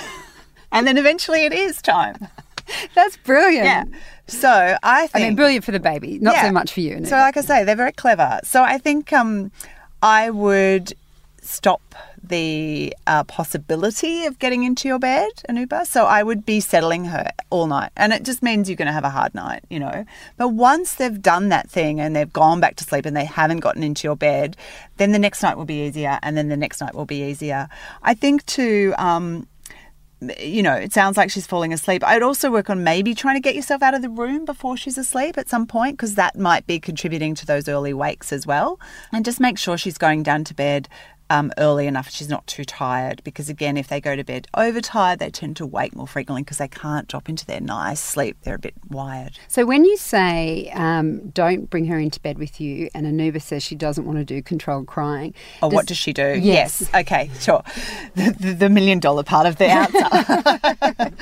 And 0.75 0.87
then 0.87 0.97
eventually 0.97 1.45
it 1.45 1.53
is 1.53 1.79
time. 1.83 2.15
That's 2.95 3.15
brilliant. 3.17 3.65
Yeah. 3.65 3.83
So 4.25 4.75
I 4.81 5.07
I 5.13 5.19
mean, 5.19 5.35
brilliant 5.35 5.63
for 5.63 5.71
the 5.71 5.79
baby, 5.79 6.17
not 6.17 6.33
Yeah. 6.33 6.47
so 6.47 6.51
much 6.51 6.73
for 6.73 6.79
you. 6.79 6.95
Anu. 6.95 7.05
So, 7.05 7.15
like 7.15 7.37
I 7.37 7.41
say, 7.41 7.63
they're 7.63 7.75
very 7.75 7.91
clever. 7.91 8.39
So, 8.43 8.63
I 8.63 8.79
think 8.79 9.13
um, 9.13 9.51
I 10.01 10.31
would 10.31 10.93
stop 11.43 11.81
the 12.23 12.95
uh, 13.05 13.23
possibility 13.25 14.25
of 14.25 14.39
getting 14.39 14.63
into 14.63 14.87
your 14.87 14.99
bed, 14.99 15.31
Anuba. 15.49 15.85
So, 15.85 16.05
I 16.05 16.23
would 16.23 16.45
be 16.45 16.59
settling 16.59 17.05
her 17.05 17.29
all 17.49 17.67
night. 17.67 17.91
And 17.97 18.13
it 18.13 18.23
just 18.23 18.41
means 18.41 18.69
you're 18.69 18.77
going 18.77 18.87
to 18.87 18.93
have 18.93 19.03
a 19.03 19.09
hard 19.09 19.35
night, 19.35 19.63
you 19.69 19.79
know. 19.79 20.05
But 20.37 20.49
once 20.49 20.95
they've 20.95 21.21
done 21.21 21.49
that 21.49 21.69
thing 21.69 21.99
and 21.99 22.15
they've 22.15 22.31
gone 22.31 22.59
back 22.59 22.75
to 22.77 22.83
sleep 22.83 23.05
and 23.05 23.15
they 23.15 23.25
haven't 23.25 23.59
gotten 23.59 23.83
into 23.83 24.07
your 24.07 24.15
bed, 24.15 24.55
then 24.97 25.11
the 25.11 25.19
next 25.19 25.43
night 25.43 25.57
will 25.57 25.65
be 25.65 25.85
easier. 25.85 26.19
And 26.23 26.37
then 26.37 26.49
the 26.49 26.57
next 26.57 26.81
night 26.81 26.95
will 26.95 27.05
be 27.05 27.23
easier. 27.23 27.67
I 28.01 28.13
think 28.13 28.45
to. 28.47 28.93
Um, 28.97 29.47
you 30.39 30.63
know, 30.63 30.73
it 30.73 30.93
sounds 30.93 31.17
like 31.17 31.29
she's 31.29 31.47
falling 31.47 31.73
asleep. 31.73 32.03
I'd 32.05 32.23
also 32.23 32.51
work 32.51 32.69
on 32.69 32.83
maybe 32.83 33.13
trying 33.13 33.35
to 33.35 33.41
get 33.41 33.55
yourself 33.55 33.81
out 33.81 33.93
of 33.93 34.01
the 34.01 34.09
room 34.09 34.45
before 34.45 34.77
she's 34.77 34.97
asleep 34.97 35.37
at 35.37 35.49
some 35.49 35.67
point 35.67 35.97
because 35.97 36.15
that 36.15 36.37
might 36.37 36.65
be 36.65 36.79
contributing 36.79 37.35
to 37.35 37.45
those 37.45 37.67
early 37.67 37.93
wakes 37.93 38.31
as 38.31 38.47
well. 38.47 38.79
And 39.11 39.25
just 39.25 39.39
make 39.39 39.57
sure 39.57 39.77
she's 39.77 39.97
going 39.97 40.23
down 40.23 40.43
to 40.45 40.53
bed 40.53 40.87
um, 41.29 41.51
early 41.57 41.87
enough 41.87 42.09
she's 42.09 42.29
not 42.29 42.45
too 42.47 42.63
tired 42.63 43.23
because 43.23 43.49
again 43.49 43.77
if 43.77 43.87
they 43.87 43.99
go 43.99 44.15
to 44.15 44.23
bed 44.23 44.47
overtired 44.55 45.19
they 45.19 45.29
tend 45.29 45.55
to 45.57 45.65
wake 45.65 45.95
more 45.95 46.07
frequently 46.07 46.43
because 46.43 46.57
they 46.57 46.67
can't 46.67 47.07
drop 47.07 47.29
into 47.29 47.45
their 47.45 47.61
nice 47.61 47.99
sleep 47.99 48.37
they're 48.43 48.55
a 48.55 48.59
bit 48.59 48.73
wired 48.89 49.37
So 49.47 49.65
when 49.65 49.85
you 49.85 49.97
say 49.97 50.71
um, 50.73 51.29
don't 51.29 51.69
bring 51.69 51.85
her 51.85 51.99
into 51.99 52.19
bed 52.19 52.37
with 52.37 52.59
you, 52.59 52.89
and 52.93 53.05
Anuba 53.05 53.41
says 53.41 53.63
she 53.63 53.75
doesn't 53.75 54.05
want 54.05 54.17
to 54.19 54.25
do 54.25 54.41
controlled 54.41 54.87
crying, 54.87 55.33
Oh, 55.61 55.67
what 55.69 55.85
does 55.85 55.97
she 55.97 56.13
do? 56.13 56.39
Yes. 56.39 56.89
Okay, 56.93 57.29
sure. 57.39 57.63
The, 58.15 58.35
the, 58.39 58.53
the 58.53 58.69
million 58.69 58.99
dollar 58.99 59.23
part 59.23 59.45
of 59.45 59.57
the 59.57 59.65
answer. 59.65 61.13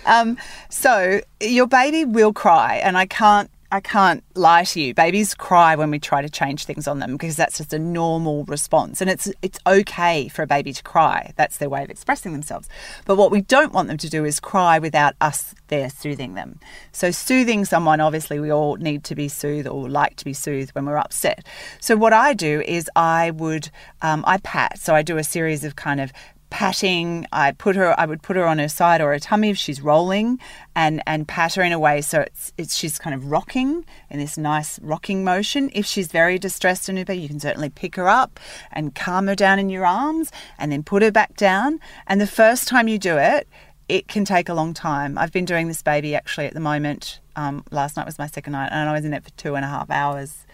um, 0.06 0.36
so 0.68 1.20
your 1.40 1.66
baby 1.66 2.04
will 2.04 2.32
cry, 2.32 2.76
and 2.76 2.96
I 2.96 3.06
can't. 3.06 3.50
I 3.72 3.80
can't 3.80 4.24
lie 4.34 4.64
to 4.64 4.80
you. 4.80 4.94
Babies 4.94 5.34
cry 5.34 5.76
when 5.76 5.90
we 5.90 5.98
try 5.98 6.22
to 6.22 6.28
change 6.28 6.64
things 6.64 6.88
on 6.88 6.98
them 6.98 7.12
because 7.12 7.36
that's 7.36 7.58
just 7.58 7.72
a 7.72 7.78
normal 7.78 8.44
response, 8.44 9.00
and 9.00 9.08
it's 9.08 9.30
it's 9.42 9.58
okay 9.66 10.28
for 10.28 10.42
a 10.42 10.46
baby 10.46 10.72
to 10.72 10.82
cry. 10.82 11.32
That's 11.36 11.58
their 11.58 11.68
way 11.68 11.84
of 11.84 11.90
expressing 11.90 12.32
themselves. 12.32 12.68
But 13.04 13.16
what 13.16 13.30
we 13.30 13.42
don't 13.42 13.72
want 13.72 13.88
them 13.88 13.96
to 13.98 14.08
do 14.08 14.24
is 14.24 14.40
cry 14.40 14.78
without 14.78 15.14
us 15.20 15.54
there 15.68 15.88
soothing 15.88 16.34
them. 16.34 16.58
So 16.90 17.10
soothing 17.10 17.64
someone, 17.64 18.00
obviously, 18.00 18.40
we 18.40 18.50
all 18.50 18.76
need 18.76 19.04
to 19.04 19.14
be 19.14 19.28
soothed 19.28 19.68
or 19.68 19.88
like 19.88 20.16
to 20.16 20.24
be 20.24 20.32
soothed 20.32 20.74
when 20.74 20.86
we're 20.86 20.96
upset. 20.96 21.46
So 21.80 21.96
what 21.96 22.12
I 22.12 22.34
do 22.34 22.62
is 22.62 22.90
I 22.96 23.30
would 23.30 23.70
um, 24.02 24.24
I 24.26 24.38
pat. 24.38 24.78
So 24.78 24.94
I 24.94 25.02
do 25.02 25.16
a 25.16 25.24
series 25.24 25.62
of 25.62 25.76
kind 25.76 26.00
of 26.00 26.12
patting 26.50 27.26
i 27.32 27.52
put 27.52 27.76
her 27.76 27.98
i 27.98 28.04
would 28.04 28.22
put 28.22 28.36
her 28.36 28.46
on 28.46 28.58
her 28.58 28.68
side 28.68 29.00
or 29.00 29.12
her 29.12 29.18
tummy 29.18 29.50
if 29.50 29.56
she's 29.56 29.80
rolling 29.80 30.38
and 30.74 31.02
and 31.06 31.28
pat 31.28 31.54
her 31.54 31.62
in 31.62 31.72
a 31.72 31.78
way 31.78 32.00
so 32.00 32.20
it's 32.20 32.52
it's 32.58 32.76
she's 32.76 32.98
kind 32.98 33.14
of 33.14 33.30
rocking 33.30 33.84
in 34.10 34.18
this 34.18 34.36
nice 34.36 34.78
rocking 34.80 35.24
motion. 35.24 35.70
If 35.74 35.86
she's 35.86 36.08
very 36.08 36.38
distressed 36.38 36.88
anuba 36.88 37.20
you 37.20 37.28
can 37.28 37.40
certainly 37.40 37.70
pick 37.70 37.96
her 37.96 38.08
up 38.08 38.40
and 38.72 38.94
calm 38.94 39.26
her 39.26 39.34
down 39.34 39.58
in 39.58 39.70
your 39.70 39.86
arms 39.86 40.30
and 40.58 40.72
then 40.72 40.82
put 40.82 41.02
her 41.02 41.12
back 41.12 41.36
down. 41.36 41.80
And 42.06 42.20
the 42.20 42.26
first 42.26 42.68
time 42.68 42.88
you 42.88 42.98
do 42.98 43.16
it 43.18 43.48
it 43.88 44.06
can 44.06 44.24
take 44.24 44.48
a 44.48 44.54
long 44.54 44.72
time. 44.72 45.18
I've 45.18 45.32
been 45.32 45.44
doing 45.44 45.66
this 45.66 45.82
baby 45.82 46.14
actually 46.14 46.46
at 46.46 46.54
the 46.54 46.60
moment 46.60 47.18
um, 47.34 47.64
last 47.70 47.96
night 47.96 48.06
was 48.06 48.18
my 48.18 48.26
second 48.26 48.52
night 48.52 48.68
and 48.70 48.88
i 48.88 48.92
was 48.92 49.04
in 49.04 49.14
it 49.14 49.24
for 49.24 49.30
two 49.30 49.54
and 49.54 49.64
a 49.64 49.68
half 49.68 49.90
hours 49.90 50.46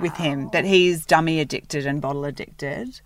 with 0.00 0.14
him. 0.16 0.48
But 0.52 0.64
he's 0.64 1.06
dummy 1.06 1.40
addicted 1.40 1.86
and 1.86 2.00
bottle 2.00 2.24
addicted 2.24 3.00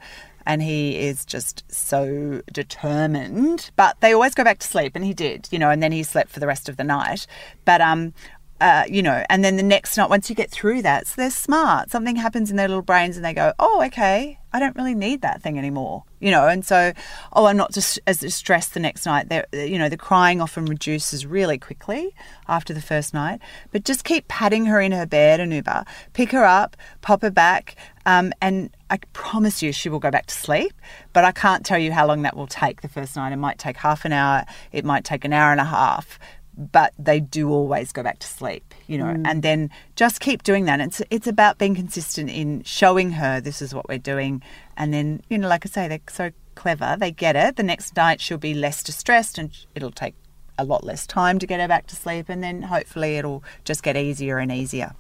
and 0.49 0.63
he 0.63 0.97
is 0.97 1.27
just 1.27 1.63
so 1.71 2.41
determined. 2.51 3.71
But 3.77 4.01
they 4.01 4.15
always 4.15 4.35
go 4.35 4.43
back 4.43 4.59
to 4.61 4.67
sleep, 4.67 4.97
and 4.97 5.05
he 5.05 5.13
did, 5.13 5.47
you 5.53 5.59
know, 5.59 5.71
and 5.71 5.83
then 5.83 5.93
he 5.93 6.03
slept 6.03 6.31
for 6.31 6.41
the 6.41 6.47
rest 6.47 6.69
of 6.69 6.79
the 6.79 6.85
night. 6.85 7.27
But 7.67 7.83
um, 7.83 8.15
uh, 8.61 8.85
you 8.89 9.03
know, 9.03 9.25
and 9.31 9.45
then 9.45 9.57
the 9.57 9.63
next 9.63 9.97
night, 9.97 10.11
once 10.11 10.29
you 10.29 10.35
get 10.35 10.51
through 10.51 10.83
that, 10.83 11.07
so 11.07 11.15
they're 11.17 11.31
smart. 11.31 11.91
Something 11.91 12.17
happens 12.17 12.51
in 12.51 12.57
their 12.57 12.67
little 12.67 12.83
brains, 12.83 13.17
and 13.17 13.25
they 13.25 13.35
go, 13.35 13.53
"Oh, 13.59 13.85
okay, 13.87 14.41
I 14.53 14.59
don't 14.59 14.75
really 14.75 14.95
need 14.95 15.21
that 15.21 15.43
thing 15.43 15.59
anymore," 15.59 16.05
you 16.19 16.31
know. 16.31 16.49
And 16.49 16.65
so, 16.65 16.93
oh, 17.35 17.45
I'm 17.45 17.57
not 17.57 17.73
just 17.73 18.01
as 18.07 18.19
distressed 18.19 18.75
the 18.75 18.81
next 18.81 19.07
night. 19.07 19.29
They're, 19.29 19.47
you 19.53 19.79
know, 19.79 19.89
the 19.89 19.97
crying 19.97 20.41
often 20.41 20.65
reduces 20.65 21.25
really 21.25 21.59
quickly 21.59 22.15
after 22.49 22.75
the 22.75 22.81
first 22.81 23.15
night. 23.15 23.41
But 23.71 23.85
just 23.85 24.03
keep 24.03 24.27
patting 24.27 24.65
her 24.67 24.81
in 24.81 24.93
her 24.93 25.07
bed, 25.07 25.39
Anuba. 25.39 25.87
Pick 26.15 26.33
her 26.33 26.45
up, 26.45 26.77
pop 27.01 27.23
her 27.23 27.31
back, 27.31 27.77
um, 28.07 28.33
and 28.41 28.71
I 28.91 28.99
promise 29.13 29.63
you 29.63 29.73
she 29.73 29.89
will 29.89 29.99
go 29.99 30.11
back 30.11 30.27
to 30.27 30.35
sleep. 30.35 30.73
But 31.13 31.25
I 31.25 31.33
can't 31.33 31.65
tell 31.65 31.79
you 31.79 31.93
how 31.93 32.07
long 32.07 32.23
that 32.23 32.37
will 32.37 32.47
take. 32.47 32.81
The 32.81 32.89
first 32.89 33.17
night, 33.17 33.33
it 33.33 33.37
might 33.37 33.59
take 33.59 33.77
half 33.77 34.05
an 34.05 34.13
hour. 34.13 34.45
It 34.73 34.85
might 34.85 35.05
take 35.05 35.25
an 35.25 35.33
hour 35.33 35.53
and 35.53 35.61
a 35.61 35.65
half 35.65 36.19
but 36.59 36.93
they 36.99 37.21
do 37.21 37.51
always 37.51 37.93
go 37.93 38.03
back 38.03 38.19
to 38.19 38.27
sleep, 38.27 38.75
you 38.89 38.99
know, 38.99 39.05
mm. 39.05 39.23
and 39.25 39.43
then 39.45 39.71
just 39.95 40.19
keep 40.19 40.43
doing 40.43 40.65
that. 40.65 40.81
It's 40.81 41.01
it's 41.09 41.29
about 41.29 41.57
being 41.57 41.77
consistent 41.77 42.29
in 42.29 42.65
showing 42.65 43.13
her 43.13 43.41
this 43.41 43.63
is 43.63 43.73
what 43.73 43.89
we're 43.89 43.99
doing, 43.99 44.43
and 44.77 44.93
then 44.93 45.23
you 45.31 45.39
know, 45.39 45.49
like 45.49 45.65
I 45.65 45.69
say, 45.69 45.89
they're 45.89 46.01
so 46.09 46.33
clever, 46.57 46.97
they 46.99 47.13
get 47.13 47.37
it. 47.37 47.55
The 47.57 47.63
next 47.63 47.97
night 47.97 48.21
she'll 48.21 48.39
be 48.39 48.55
less 48.55 48.83
distressed, 48.83 49.39
and 49.39 49.57
it'll 49.77 49.93
take 49.93 50.15
a 50.59 50.65
lot 50.65 50.83
less 50.83 51.07
time 51.07 51.39
to 51.39 51.47
get 51.47 51.61
her 51.61 51.69
back 51.69 51.87
to 51.87 51.97
sleep, 51.97 52.29
and 52.29 52.43
then 52.43 52.63
hopefully 52.63 53.17
it'll 53.17 53.45
just 53.65 53.85
get 53.85 53.97
easier 53.97 54.39
and 54.39 54.51
easier. 54.51 54.95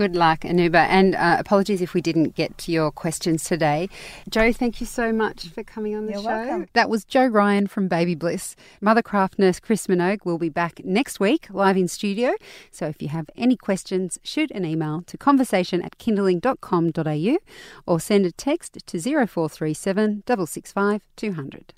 Good 0.00 0.16
luck, 0.16 0.40
Anuba. 0.44 0.86
And 0.88 1.14
uh, 1.14 1.36
apologies 1.38 1.82
if 1.82 1.92
we 1.92 2.00
didn't 2.00 2.34
get 2.34 2.56
to 2.56 2.72
your 2.72 2.90
questions 2.90 3.44
today. 3.44 3.90
Jo, 4.30 4.50
thank 4.50 4.80
you 4.80 4.86
so 4.86 5.12
much 5.12 5.48
for 5.48 5.62
coming 5.62 5.94
on 5.94 6.06
the 6.06 6.12
You're 6.12 6.22
show. 6.22 6.28
Welcome. 6.28 6.68
That 6.72 6.88
was 6.88 7.04
Jo 7.04 7.26
Ryan 7.26 7.66
from 7.66 7.86
Baby 7.86 8.14
Bliss. 8.14 8.56
Mothercraft 8.82 9.38
nurse 9.38 9.60
Chris 9.60 9.88
Minogue 9.88 10.24
will 10.24 10.38
be 10.38 10.48
back 10.48 10.82
next 10.86 11.20
week 11.20 11.48
live 11.50 11.76
in 11.76 11.86
studio. 11.86 12.32
So 12.70 12.86
if 12.86 13.02
you 13.02 13.08
have 13.08 13.28
any 13.36 13.56
questions, 13.56 14.18
shoot 14.22 14.50
an 14.52 14.64
email 14.64 15.02
to 15.02 15.18
conversation 15.18 15.82
at 15.82 15.98
kinderling.com.au 15.98 17.36
or 17.86 18.00
send 18.00 18.24
a 18.24 18.32
text 18.32 18.78
to 18.86 18.98
0437 18.98 20.22
665 20.26 21.02
200. 21.14 21.74